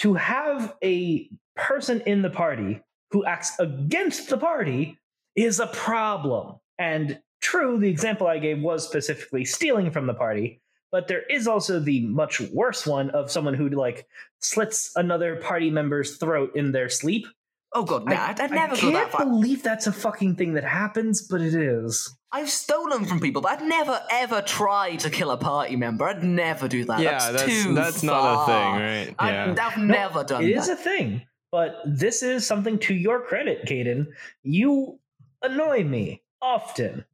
to 0.00 0.14
have 0.14 0.74
a 0.82 1.28
person 1.56 2.00
in 2.06 2.22
the 2.22 2.30
party 2.30 2.82
who 3.12 3.24
acts 3.24 3.58
against 3.58 4.28
the 4.28 4.38
party 4.38 4.98
is 5.36 5.60
a 5.60 5.66
problem. 5.68 6.56
And 6.78 7.20
true, 7.40 7.78
the 7.78 7.88
example 7.88 8.26
I 8.26 8.38
gave 8.38 8.60
was 8.60 8.86
specifically 8.86 9.44
stealing 9.44 9.90
from 9.90 10.06
the 10.06 10.14
party, 10.14 10.60
but 10.92 11.08
there 11.08 11.22
is 11.30 11.46
also 11.46 11.80
the 11.80 12.06
much 12.06 12.40
worse 12.52 12.86
one 12.86 13.10
of 13.10 13.30
someone 13.30 13.54
who 13.54 13.68
like 13.68 14.06
slits 14.40 14.92
another 14.96 15.36
party 15.36 15.70
member's 15.70 16.16
throat 16.16 16.52
in 16.54 16.72
their 16.72 16.88
sleep. 16.88 17.26
Oh 17.72 17.84
god, 17.84 18.04
nah, 18.06 18.26
I'd, 18.30 18.40
I'd 18.40 18.50
never 18.50 18.74
I 18.74 18.80
go 18.80 18.86
that 18.90 18.92
can't 18.92 19.12
far. 19.12 19.24
believe 19.26 19.62
that's 19.62 19.86
a 19.86 19.92
fucking 19.92 20.34
thing 20.34 20.54
that 20.54 20.64
happens, 20.64 21.28
but 21.28 21.40
it 21.40 21.54
is. 21.54 22.12
I've 22.32 22.50
stolen 22.50 23.04
from 23.04 23.20
people, 23.20 23.42
but 23.42 23.60
I'd 23.60 23.68
never 23.68 24.00
ever 24.10 24.42
try 24.42 24.96
to 24.96 25.08
kill 25.10 25.30
a 25.30 25.36
party 25.36 25.76
member. 25.76 26.08
I'd 26.08 26.24
never 26.24 26.66
do 26.66 26.84
that. 26.86 26.98
yeah, 26.98 27.30
that's, 27.30 27.32
that's 27.44 27.62
too 27.64 27.74
that's 27.74 28.02
not 28.02 28.42
a 28.42 28.46
thing, 28.46 28.54
far. 28.54 28.78
right? 28.80 29.14
I've, 29.20 29.56
Yeah. 29.56 29.66
I've 29.68 29.78
never 29.78 30.24
done 30.24 30.42
It 30.44 30.54
that. 30.54 30.60
is 30.62 30.68
a 30.68 30.74
thing, 30.76 31.22
but 31.52 31.76
this 31.86 32.24
is 32.24 32.44
something 32.44 32.76
to 32.80 32.94
your 32.94 33.20
credit, 33.20 33.64
Caden. 33.66 34.06
You 34.42 34.98
annoy 35.42 35.84
me 35.84 36.22
often, 36.42 37.04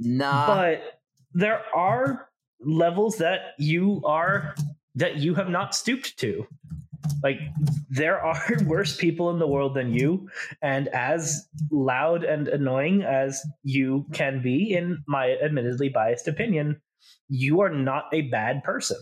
nah. 0.00 0.46
but 0.46 1.00
there 1.32 1.62
are 1.74 2.28
levels 2.60 3.16
that 3.18 3.54
you 3.58 4.02
are 4.04 4.54
that 4.94 5.16
you 5.16 5.34
have 5.34 5.48
not 5.48 5.74
stooped 5.74 6.18
to. 6.18 6.46
Like 7.22 7.38
there 7.88 8.20
are 8.20 8.42
worse 8.66 8.96
people 8.96 9.30
in 9.30 9.38
the 9.38 9.46
world 9.46 9.74
than 9.74 9.92
you, 9.92 10.28
and 10.62 10.88
as 10.88 11.48
loud 11.70 12.24
and 12.24 12.48
annoying 12.48 13.02
as 13.02 13.40
you 13.62 14.06
can 14.12 14.42
be, 14.42 14.74
in 14.74 15.02
my 15.06 15.36
admittedly 15.42 15.88
biased 15.88 16.28
opinion, 16.28 16.80
you 17.28 17.60
are 17.60 17.70
not 17.70 18.04
a 18.12 18.22
bad 18.22 18.62
person. 18.64 18.98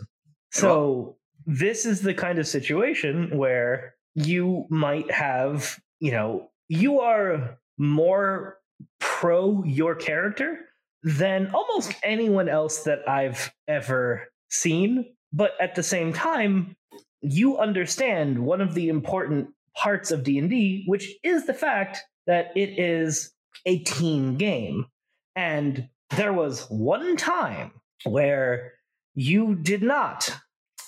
So 0.51 1.17
this 1.47 1.85
is 1.85 2.01
the 2.01 2.15
kind 2.15 2.39
of 2.39 2.47
situation 2.47 3.37
where 3.37 3.95
you 4.15 4.67
might 4.71 5.11
have, 5.11 5.79
you 6.01 6.13
know, 6.13 6.51
you 6.69 7.01
are 7.01 7.59
more 7.79 8.59
pro 8.99 9.63
your 9.65 9.95
character 9.95 10.68
than 11.03 11.51
almost 11.55 11.95
anyone 12.03 12.49
else 12.49 12.85
that 12.85 13.09
I've 13.09 13.53
ever 13.67 14.29
seen. 14.51 15.07
But 15.33 15.53
at 15.61 15.75
the 15.75 15.83
same 15.83 16.13
time, 16.13 16.77
you 17.21 17.59
understand 17.59 18.39
one 18.39 18.61
of 18.61 18.75
the 18.75 18.89
important 18.89 19.49
parts 19.77 20.11
of 20.11 20.25
D&D, 20.25 20.85
which 20.87 21.15
is 21.23 21.47
the 21.47 21.55
fact 21.55 21.99
that 22.27 22.51
it 22.57 22.79
is 22.79 23.33
a 23.67 23.79
team 23.81 24.37
game. 24.37 24.87
And 25.37 25.89
there 26.17 26.33
was 26.33 26.67
one 26.69 27.17
time 27.17 27.73
where 28.05 28.73
you 29.15 29.57
did 29.57 29.83
not 29.83 30.35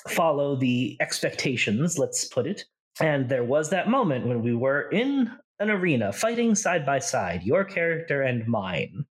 follow 0.08 0.56
the 0.56 0.96
expectations, 1.00 1.98
let's 1.98 2.24
put 2.24 2.46
it. 2.46 2.64
And 3.00 3.28
there 3.28 3.44
was 3.44 3.70
that 3.70 3.88
moment 3.88 4.26
when 4.26 4.42
we 4.42 4.54
were 4.54 4.82
in 4.90 5.30
an 5.58 5.70
arena 5.70 6.12
fighting 6.12 6.54
side 6.54 6.86
by 6.86 6.98
side, 6.98 7.42
your 7.42 7.64
character 7.64 8.22
and 8.22 8.46
mine. 8.46 9.04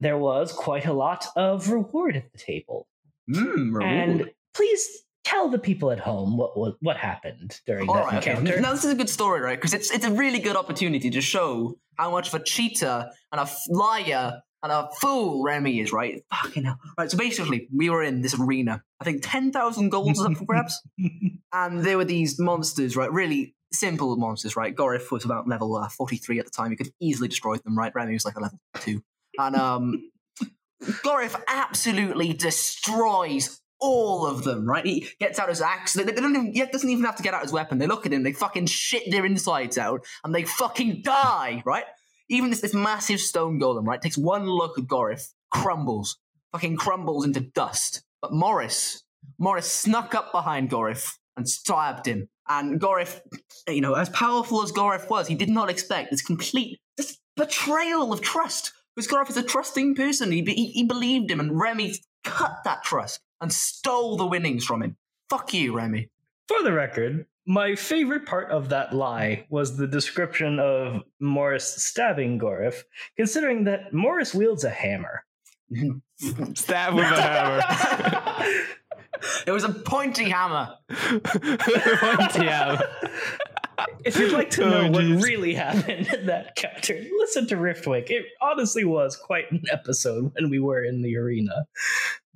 There 0.00 0.18
was 0.18 0.52
quite 0.52 0.86
a 0.86 0.92
lot 0.92 1.26
of 1.36 1.70
reward 1.70 2.16
at 2.16 2.32
the 2.32 2.38
table. 2.38 2.86
Mm, 3.30 3.82
And 3.82 4.30
please 4.54 5.04
tell 5.24 5.48
the 5.48 5.58
people 5.58 5.90
at 5.90 6.00
home 6.00 6.36
what 6.36 6.56
what, 6.58 6.74
what 6.80 6.96
happened 6.96 7.60
during 7.66 7.88
All 7.88 7.94
that 7.94 8.04
right, 8.06 8.14
okay. 8.18 8.30
encounter. 8.32 8.60
Now 8.60 8.72
this 8.72 8.84
is 8.84 8.92
a 8.92 8.96
good 8.96 9.10
story, 9.10 9.40
right? 9.40 9.58
Because 9.58 9.74
it's 9.74 9.90
it's 9.90 10.04
a 10.04 10.10
really 10.10 10.38
good 10.40 10.56
opportunity 10.56 11.10
to 11.10 11.20
show 11.20 11.78
how 11.96 12.10
much 12.10 12.28
of 12.28 12.34
a 12.34 12.44
cheater 12.44 13.10
and 13.30 13.40
a 13.40 13.48
liar 13.68 14.40
and 14.62 14.72
a 14.72 14.88
fool 15.00 15.42
Remy 15.42 15.80
is, 15.80 15.92
right? 15.92 16.22
Fucking 16.32 16.64
hell. 16.64 16.78
Right, 16.96 17.10
so 17.10 17.18
basically, 17.18 17.68
we 17.74 17.90
were 17.90 18.02
in 18.02 18.22
this 18.22 18.38
arena. 18.38 18.82
I 19.00 19.04
think 19.04 19.20
10,000 19.22 19.88
gold 19.88 20.08
was 20.08 20.20
up 20.24 20.36
for 20.36 20.44
grabs. 20.44 20.80
and 21.52 21.80
there 21.80 21.96
were 21.96 22.04
these 22.04 22.38
monsters, 22.38 22.96
right? 22.96 23.12
Really 23.12 23.56
simple 23.72 24.16
monsters, 24.16 24.54
right? 24.54 24.74
Gorif 24.74 25.10
was 25.10 25.24
about 25.24 25.48
level 25.48 25.74
uh, 25.76 25.88
43 25.88 26.38
at 26.38 26.44
the 26.44 26.50
time. 26.50 26.70
You 26.70 26.76
could 26.76 26.92
easily 27.00 27.26
destroy 27.28 27.56
them, 27.56 27.76
right? 27.76 27.92
Remy 27.94 28.12
was 28.12 28.24
like 28.24 28.36
a 28.36 28.40
level 28.40 28.58
2. 28.80 29.02
And 29.38 29.56
um, 29.56 30.10
Gorif 30.82 31.40
absolutely 31.48 32.32
destroys 32.32 33.60
all 33.80 34.26
of 34.26 34.44
them, 34.44 34.68
right? 34.68 34.84
He 34.86 35.08
gets 35.18 35.38
out 35.38 35.48
his 35.48 35.60
axe. 35.60 35.92
They, 35.94 36.04
they 36.04 36.12
don't 36.12 36.34
even, 36.34 36.52
he 36.52 36.64
doesn't 36.64 36.88
even 36.88 37.04
have 37.04 37.16
to 37.16 37.22
get 37.22 37.34
out 37.34 37.42
his 37.42 37.52
weapon. 37.52 37.78
They 37.78 37.86
look 37.86 38.06
at 38.06 38.12
him, 38.12 38.22
they 38.22 38.32
fucking 38.32 38.66
shit 38.66 39.10
their 39.10 39.26
insides 39.26 39.76
out, 39.76 40.04
and 40.24 40.34
they 40.34 40.44
fucking 40.44 41.02
die, 41.02 41.62
right? 41.66 41.84
Even 42.28 42.50
this, 42.50 42.60
this 42.60 42.74
massive 42.74 43.20
stone 43.20 43.60
golem, 43.60 43.86
right, 43.86 44.00
takes 44.00 44.16
one 44.16 44.46
look 44.46 44.78
at 44.78 44.84
Gorif, 44.84 45.32
crumbles, 45.50 46.18
fucking 46.52 46.76
crumbles 46.76 47.26
into 47.26 47.40
dust. 47.40 48.04
But 48.20 48.32
Morris, 48.32 49.02
Morris 49.38 49.70
snuck 49.70 50.14
up 50.14 50.30
behind 50.30 50.70
Gorif 50.70 51.16
and 51.36 51.48
stabbed 51.48 52.06
him. 52.06 52.28
And 52.48 52.80
Gorif, 52.80 53.20
you 53.68 53.80
know, 53.80 53.94
as 53.94 54.08
powerful 54.10 54.62
as 54.62 54.72
Gorif 54.72 55.08
was, 55.08 55.26
he 55.26 55.34
did 55.34 55.48
not 55.48 55.70
expect 55.70 56.10
this 56.10 56.22
complete 56.22 56.78
this 56.96 57.18
betrayal 57.36 58.12
of 58.12 58.20
trust. 58.20 58.72
Because 58.94 59.10
Gorif 59.10 59.30
is 59.30 59.36
a 59.36 59.42
trusting 59.42 59.94
person. 59.94 60.32
He, 60.32 60.42
he, 60.42 60.66
he 60.66 60.84
believed 60.84 61.30
him, 61.30 61.40
and 61.40 61.58
Remy 61.58 61.94
cut 62.24 62.58
that 62.64 62.82
trust 62.82 63.20
and 63.40 63.52
stole 63.52 64.16
the 64.16 64.26
winnings 64.26 64.64
from 64.64 64.82
him. 64.82 64.96
Fuck 65.30 65.54
you, 65.54 65.74
Remy. 65.74 66.08
For 66.48 66.62
the 66.62 66.72
record, 66.72 67.26
my 67.46 67.74
favorite 67.74 68.26
part 68.26 68.50
of 68.50 68.68
that 68.68 68.94
lie 68.94 69.46
was 69.48 69.76
the 69.76 69.86
description 69.86 70.58
of 70.58 71.02
Morris 71.20 71.82
stabbing 71.84 72.38
Gorif, 72.38 72.84
considering 73.16 73.64
that 73.64 73.92
Morris 73.92 74.34
wields 74.34 74.64
a 74.64 74.70
hammer. 74.70 75.24
Stab 76.54 76.94
with 76.94 77.04
a 77.04 77.22
hammer. 77.22 78.64
It 79.46 79.50
was 79.50 79.64
a 79.64 79.68
pointy 79.72 80.24
hammer. 80.24 80.74
Pointy 80.88 82.44
hammer. 82.46 82.82
If 84.04 84.18
you'd 84.18 84.32
like 84.32 84.50
to 84.50 84.64
Oh, 84.64 84.68
know 84.70 84.90
what 84.90 85.04
really 85.24 85.54
happened 85.54 86.08
in 86.12 86.26
that 86.26 86.54
chapter, 86.56 86.94
listen 87.18 87.46
to 87.48 87.56
Riftwake. 87.56 88.10
It 88.10 88.26
honestly 88.40 88.84
was 88.84 89.16
quite 89.16 89.50
an 89.50 89.62
episode 89.70 90.32
when 90.34 90.50
we 90.50 90.58
were 90.58 90.82
in 90.84 91.02
the 91.02 91.16
arena. 91.16 91.64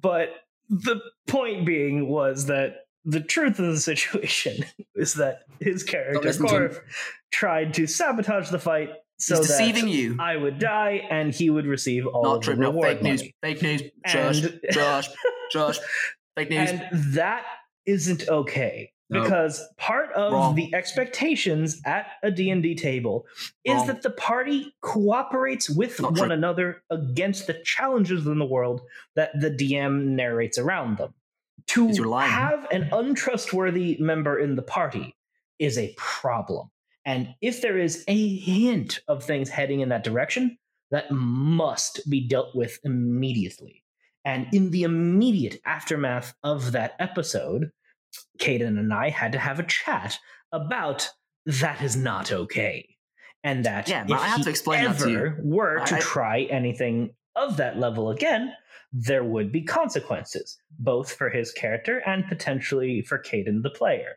But 0.00 0.30
the 0.68 1.00
point 1.26 1.66
being 1.66 2.08
was 2.08 2.46
that 2.46 2.86
the 3.04 3.20
truth 3.20 3.58
of 3.58 3.66
the 3.66 3.78
situation 3.80 4.64
is 4.94 5.14
that 5.14 5.40
his 5.60 5.82
character, 5.82 6.20
listen 6.20 6.46
to 6.48 6.80
tried 7.32 7.74
to 7.74 7.86
sabotage 7.86 8.50
the 8.50 8.58
fight 8.58 8.90
so 9.18 9.38
He's 9.38 9.48
that 9.48 9.58
deceiving 9.58 9.88
you. 9.88 10.16
I 10.20 10.36
would 10.36 10.58
die 10.58 11.06
and 11.10 11.32
he 11.34 11.48
would 11.50 11.66
receive 11.66 12.06
all 12.06 12.24
Not 12.24 12.36
of 12.36 12.42
true. 12.42 12.54
the 12.54 12.60
No, 12.60 12.68
reward 12.68 12.88
fake 12.88 13.02
news. 13.02 13.20
money. 13.22 13.34
Fake 13.42 13.62
news. 13.62 13.82
Josh. 14.06 14.42
And- 14.42 14.60
Josh. 14.72 15.08
Josh. 15.52 15.78
Fake 16.36 16.50
news. 16.50 16.70
And 16.70 16.82
that 17.14 17.44
isn't 17.86 18.28
okay. 18.28 18.92
No. 19.08 19.22
Because 19.22 19.62
part 19.76 20.12
of 20.14 20.32
Wrong. 20.32 20.54
the 20.56 20.74
expectations 20.74 21.80
at 21.86 22.06
a 22.24 22.30
D&D 22.30 22.74
table 22.74 23.24
is 23.64 23.74
Wrong. 23.76 23.86
that 23.86 24.02
the 24.02 24.10
party 24.10 24.74
cooperates 24.80 25.70
with 25.70 26.00
Not 26.00 26.18
one 26.18 26.28
true. 26.28 26.36
another 26.36 26.82
against 26.90 27.46
the 27.46 27.54
challenges 27.64 28.26
in 28.26 28.38
the 28.40 28.44
world 28.44 28.80
that 29.14 29.38
the 29.40 29.50
DM 29.50 30.06
narrates 30.16 30.58
around 30.58 30.98
them. 30.98 31.14
To 31.68 31.88
have 32.20 32.66
an 32.72 32.88
untrustworthy 32.92 33.96
member 34.00 34.38
in 34.38 34.56
the 34.56 34.62
party 34.62 35.14
is 35.58 35.78
a 35.78 35.94
problem. 35.96 36.70
And 37.04 37.34
if 37.40 37.60
there 37.60 37.78
is 37.78 38.04
a 38.08 38.36
hint 38.38 39.00
of 39.08 39.22
things 39.22 39.48
heading 39.48 39.80
in 39.80 39.88
that 39.90 40.04
direction, 40.04 40.58
that 40.90 41.10
must 41.10 42.08
be 42.10 42.26
dealt 42.26 42.54
with 42.54 42.78
immediately. 42.84 43.82
And 44.24 44.48
in 44.52 44.70
the 44.70 44.82
immediate 44.82 45.60
aftermath 45.64 46.34
of 46.42 46.72
that 46.72 46.94
episode, 46.98 47.70
Caden 48.38 48.78
and 48.78 48.92
I 48.92 49.10
had 49.10 49.32
to 49.32 49.38
have 49.38 49.58
a 49.58 49.64
chat 49.64 50.18
about 50.52 51.10
that 51.46 51.82
is 51.82 51.96
not 51.96 52.32
okay. 52.32 52.96
And 53.44 53.64
that 53.64 53.88
Yeah, 53.88 54.04
if 54.04 54.10
I 54.12 54.26
have 54.26 54.38
he 54.38 54.44
to 54.44 54.50
explain 54.50 54.84
that 54.84 54.98
to 54.98 55.10
you. 55.10 55.18
ever 55.18 55.40
were 55.44 55.84
to 55.86 55.96
I- 55.96 56.00
try 56.00 56.40
anything 56.42 57.14
of 57.36 57.56
that 57.58 57.78
level 57.78 58.10
again, 58.10 58.52
there 58.92 59.24
would 59.24 59.52
be 59.52 59.62
consequences, 59.62 60.58
both 60.78 61.12
for 61.12 61.28
his 61.30 61.52
character 61.52 61.98
and 62.06 62.26
potentially 62.28 63.02
for 63.02 63.18
Caden 63.18 63.62
the 63.62 63.70
player. 63.70 64.16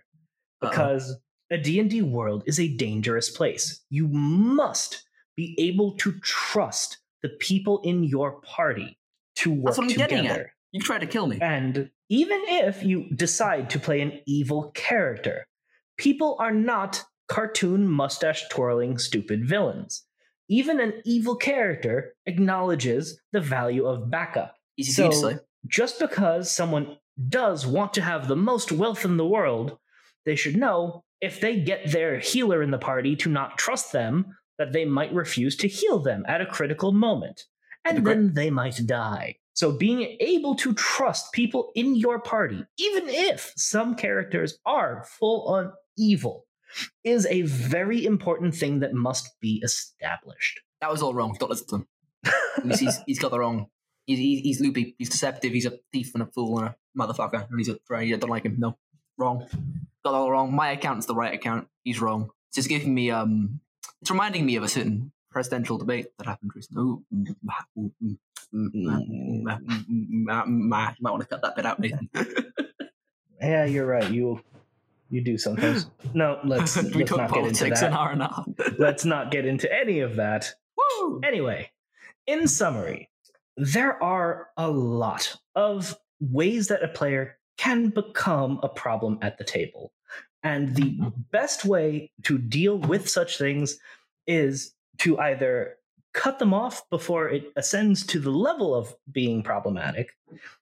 Uh-oh. 0.62 0.70
Because 0.70 1.18
a 1.52 1.58
D&D 1.58 2.02
world 2.04 2.44
is 2.46 2.60
a 2.60 2.76
dangerous 2.76 3.30
place. 3.30 3.82
You 3.90 4.08
must 4.08 5.04
be 5.36 5.56
able 5.60 5.96
to 5.98 6.14
trust 6.22 6.98
the 7.22 7.30
people 7.30 7.82
in 7.84 8.04
your 8.04 8.40
party 8.42 8.98
to 9.38 9.52
work 9.52 9.76
That's 9.76 9.78
what 9.78 9.84
I'm 9.86 9.90
together. 10.10 10.54
You 10.72 10.82
tried 10.82 11.00
to 11.00 11.08
kill 11.08 11.28
me. 11.28 11.40
And 11.42 11.90
even 12.10 12.42
if 12.46 12.84
you 12.84 13.10
decide 13.16 13.70
to 13.72 13.80
play 13.80 14.02
an 14.02 14.20
evil 14.26 14.72
character, 14.76 15.48
people 15.98 16.38
are 16.40 16.54
not 16.54 17.04
cartoon 17.28 17.88
mustache 17.88 18.48
twirling 18.50 18.98
stupid 18.98 19.48
villains. 19.48 20.06
Even 20.48 20.80
an 20.80 20.94
evil 21.06 21.36
character 21.36 22.16
acknowledges 22.26 23.20
the 23.32 23.42
value 23.42 23.86
of 23.86 24.10
backup. 24.10 24.56
Easy 24.78 25.12
So-. 25.12 25.40
Just 25.68 26.00
because 26.00 26.52
someone 26.52 26.98
does 27.28 27.68
want 27.68 27.94
to 27.94 28.02
have 28.02 28.28
the 28.28 28.36
most 28.36 28.72
wealth 28.72 29.04
in 29.04 29.18
the 29.18 29.28
world, 29.28 29.78
they 30.26 30.36
should 30.36 30.56
know 30.56 31.04
if 31.22 31.42
they 31.42 31.60
get 31.60 31.92
their 31.92 32.20
healer 32.20 32.64
in 32.64 32.72
the 32.72 32.78
party 32.78 33.16
to 33.18 33.30
not 33.30 33.58
trust 33.58 33.92
them, 33.92 34.38
that 34.58 34.72
they 34.72 34.86
might 34.86 35.14
refuse 35.14 35.56
to 35.58 35.68
heal 35.68 36.00
them 36.00 36.24
at 36.28 36.42
a 36.42 36.46
critical 36.46 36.92
moment. 36.92 37.44
And 37.86 37.98
Agree. 37.98 38.14
then 38.14 38.34
they 38.34 38.50
might 38.50 38.80
die. 38.86 39.36
So 39.60 39.74
being 39.74 40.16
able 40.22 40.56
to 40.56 40.74
trust 40.74 41.34
people 41.34 41.74
in 41.76 41.98
your 41.98 42.18
party, 42.18 42.64
even 42.78 43.10
if 43.10 43.52
some 43.58 43.94
characters 43.94 44.58
are 44.66 45.04
full 45.20 45.50
on 45.50 45.74
evil, 45.98 46.46
is 47.04 47.26
a 47.26 47.42
very 47.42 48.06
important 48.06 48.56
thing 48.56 48.80
that 48.80 48.94
must 48.94 49.38
be 49.42 49.62
established. 49.62 50.62
That 50.80 50.90
was 50.90 51.02
all 51.02 51.14
wrong. 51.14 51.36
Don't 51.38 51.50
listen 51.50 51.68
to 51.68 51.76
him. 51.76 51.88
he's, 52.70 52.80
he's, 52.80 53.00
he's 53.06 53.20
got 53.20 53.32
the 53.32 53.40
wrong. 53.40 53.66
He's, 54.06 54.20
he's, 54.20 54.62
loopy. 54.62 54.96
He's 54.98 55.10
deceptive. 55.10 55.52
He's 55.52 55.66
a 55.66 55.78
thief 55.92 56.12
and 56.14 56.24
a 56.24 56.28
fool 56.28 56.60
and 56.60 56.70
a 56.70 56.76
motherfucker. 56.98 57.46
And 57.50 57.60
he's 57.60 57.68
a 57.68 57.78
I 57.94 58.12
don't 58.12 58.30
like 58.30 58.46
him. 58.46 58.56
No, 58.60 58.78
wrong. 59.18 59.46
Got 60.06 60.14
all 60.14 60.32
wrong. 60.32 60.56
My 60.56 60.72
account's 60.72 61.06
the 61.06 61.16
right 61.16 61.34
account. 61.34 61.68
He's 61.84 62.00
wrong. 62.00 62.30
It's 62.48 62.56
just 62.56 62.70
giving 62.70 62.96
me 62.96 63.12
um. 63.12 63.60
It's 64.02 64.10
reminding 64.10 64.46
me 64.46 64.56
of 64.56 64.64
a 64.64 64.70
certain 64.70 65.12
presidential 65.32 65.78
debate 65.78 66.08
that 66.18 66.28
happened 66.28 66.52
recently. 66.56 66.84
Ooh, 66.84 67.04
mm, 67.14 67.36
mm, 68.54 69.44
mm, 69.44 70.46
might 70.48 70.96
want 71.02 71.22
to 71.22 71.28
cut 71.28 71.42
that 71.42 71.56
bit 71.56 71.66
out, 71.66 71.80
Nathan. 71.80 72.10
yeah, 73.42 73.66
you're 73.66 73.86
right. 73.86 74.10
You 74.10 74.42
you 75.10 75.22
do 75.22 75.38
sometimes. 75.38 75.90
No, 76.14 76.40
let's, 76.44 76.76
let's 76.76 77.12
not 77.12 77.34
get 77.34 77.46
into 77.46 77.64
that. 77.66 77.84
An 77.84 77.94
hour 77.94 78.12
and 78.12 78.22
a 78.22 78.28
half. 78.28 78.48
let's 78.78 79.06
not 79.06 79.32
get 79.32 79.46
into 79.46 79.72
any 79.74 80.02
of 80.02 80.18
that. 80.18 80.54
Woo! 80.78 81.22
Anyway, 81.24 81.72
in 82.28 82.48
summary, 82.48 83.10
there 83.58 84.02
are 84.04 84.50
a 84.56 84.70
lot 84.70 85.36
of 85.56 85.98
ways 86.20 86.68
that 86.68 86.84
a 86.84 86.88
player 86.88 87.38
can 87.58 87.90
become 87.90 88.60
a 88.64 88.70
problem 88.70 89.18
at 89.22 89.38
the 89.38 89.44
table. 89.44 89.92
And 90.44 90.76
the 90.76 91.12
best 91.32 91.66
way 91.66 92.12
to 92.24 92.38
deal 92.38 92.78
with 92.78 93.10
such 93.10 93.38
things 93.38 93.78
is 94.26 94.74
to 95.00 95.18
either 95.20 95.76
cut 96.14 96.40
them 96.40 96.54
off 96.54 96.88
before 96.90 97.30
it 97.30 97.52
ascends 97.56 98.06
to 98.08 98.20
the 98.20 98.32
level 98.32 98.74
of 98.74 98.96
being 99.12 99.44
problematic, 99.44 100.16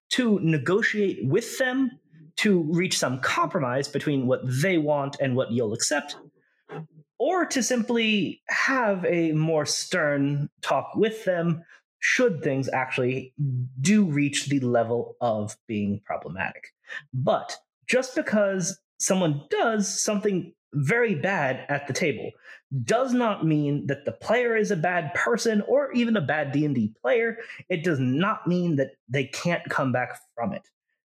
to 0.10 0.39
negotiate 0.41 1.19
with 1.26 1.58
them 1.58 1.91
to 2.38 2.62
reach 2.71 2.97
some 2.97 3.19
compromise 3.19 3.88
between 3.88 4.28
what 4.28 4.41
they 4.62 4.78
want 4.78 5.17
and 5.19 5.36
what 5.36 5.52
you'll 5.52 5.73
accept, 5.73 6.15
or 7.17 7.45
to 7.45 7.63
simply 7.63 8.41
have 8.47 9.04
a 9.06 9.32
more 9.32 9.65
stern 9.65 10.50
talk 10.62 10.91
with 10.95 11.26
them 11.26 11.63
should 12.00 12.43
things 12.43 12.69
actually 12.73 13.34
do 13.82 14.06
reach 14.06 14.47
the 14.47 14.60
level 14.60 15.15
of 15.19 15.58
being 15.67 16.00
problematic. 16.06 16.73
But 17.13 17.58
just 17.88 18.15
because 18.15 18.80
someone 19.00 19.43
does 19.50 20.04
something 20.04 20.54
very 20.73 21.15
bad 21.15 21.65
at 21.69 21.88
the 21.88 21.93
table 21.93 22.32
does 22.84 23.13
not 23.13 23.45
mean 23.45 23.88
that 23.88 24.06
the 24.06 24.12
player 24.12 24.56
is 24.58 24.71
a 24.71 24.75
bad 24.75 25.13
person 25.13 25.62
or 25.62 25.91
even 25.93 26.17
a 26.17 26.21
bad 26.21 26.51
D&D 26.51 26.93
player. 27.01 27.38
It 27.69 27.84
does 27.84 27.99
not 27.99 28.47
mean 28.47 28.75
that 28.75 28.91
they 29.08 29.25
can't 29.25 29.63
come 29.69 29.91
back 29.91 30.19
from 30.36 30.53
it 30.53 30.67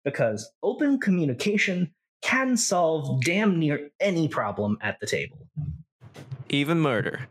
because 0.05 0.51
open 0.63 0.99
communication 0.99 1.93
can 2.23 2.57
solve 2.57 3.23
damn 3.23 3.59
near 3.59 3.91
any 4.01 4.29
problem 4.29 4.79
at 4.81 4.99
the 4.99 5.07
table. 5.07 5.47
Even 6.49 6.81
murder. 6.81 7.29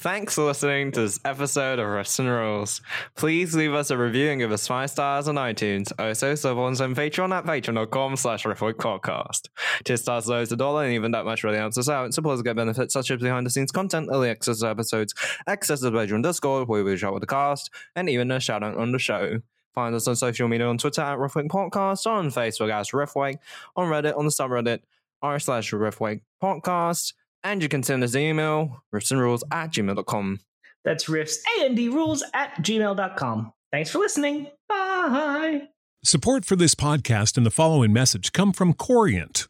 Thanks 0.00 0.34
for 0.34 0.44
listening 0.44 0.92
to 0.92 1.02
this 1.02 1.20
episode 1.26 1.78
of 1.78 1.84
Riffs 1.84 2.18
and 2.18 2.26
Rules. 2.26 2.80
Please 3.18 3.54
leave 3.54 3.74
us 3.74 3.90
a 3.90 3.98
review 3.98 4.30
and 4.30 4.40
give 4.40 4.50
us 4.50 4.66
five 4.66 4.88
stars 4.88 5.28
on 5.28 5.34
iTunes. 5.34 5.92
Also, 5.98 6.34
sub 6.34 6.56
us 6.56 6.80
on 6.80 6.94
Patreon 6.94 7.36
at 7.36 7.44
patreon.com 7.44 8.16
slash 8.16 8.44
podcast. 8.44 9.48
Two 9.84 9.98
stars 9.98 10.26
loads 10.26 10.52
a 10.52 10.56
dollar, 10.56 10.84
and 10.84 10.94
even 10.94 11.10
that 11.10 11.26
much 11.26 11.44
really 11.44 11.58
helps 11.58 11.76
us 11.76 11.90
out 11.90 12.06
and 12.06 12.14
supporters 12.14 12.40
get 12.40 12.56
benefits 12.56 12.94
such 12.94 13.10
as 13.10 13.20
behind 13.20 13.44
the 13.44 13.50
scenes 13.50 13.70
content, 13.70 14.08
early 14.10 14.30
access 14.30 14.60
to 14.60 14.68
episodes, 14.68 15.12
access 15.46 15.80
to 15.80 15.90
the 15.90 15.98
Patreon 15.98 16.22
Discord 16.22 16.66
where 16.66 16.82
we 16.82 16.96
chat 16.96 17.12
with 17.12 17.20
the 17.20 17.26
cast, 17.26 17.68
and 17.94 18.08
even 18.08 18.30
a 18.30 18.40
shout 18.40 18.62
out 18.62 18.78
on 18.78 18.92
the 18.92 18.98
show. 18.98 19.42
Find 19.74 19.94
us 19.94 20.08
on 20.08 20.16
social 20.16 20.48
media 20.48 20.66
on 20.66 20.78
Twitter 20.78 21.02
at 21.02 21.18
Riftwake 21.18 21.48
Podcast, 21.48 22.06
on 22.06 22.28
Facebook 22.28 22.72
as 22.72 22.92
Riftwake, 22.92 23.36
on 23.76 23.90
Reddit 23.90 24.16
on 24.16 24.24
the 24.24 24.30
subreddit 24.30 24.80
r 25.20 25.38
slash 25.38 25.74
Podcast. 25.74 27.12
And 27.42 27.62
you 27.62 27.68
can 27.68 27.82
send 27.82 28.04
us 28.04 28.14
an 28.14 28.20
email, 28.20 28.82
riffsandrules 28.94 29.42
at 29.50 29.72
gmail.com. 29.72 30.40
That's 30.84 31.06
riffs 31.06 31.36
and 31.60 31.78
rules 31.78 32.22
at 32.34 32.56
gmail.com. 32.56 33.52
Thanks 33.72 33.90
for 33.90 33.98
listening. 33.98 34.48
Bye. 34.68 35.68
Support 36.02 36.44
for 36.44 36.56
this 36.56 36.74
podcast 36.74 37.36
and 37.36 37.44
the 37.44 37.50
following 37.50 37.92
message 37.92 38.32
come 38.32 38.52
from 38.52 38.72
Corient. 38.72 39.49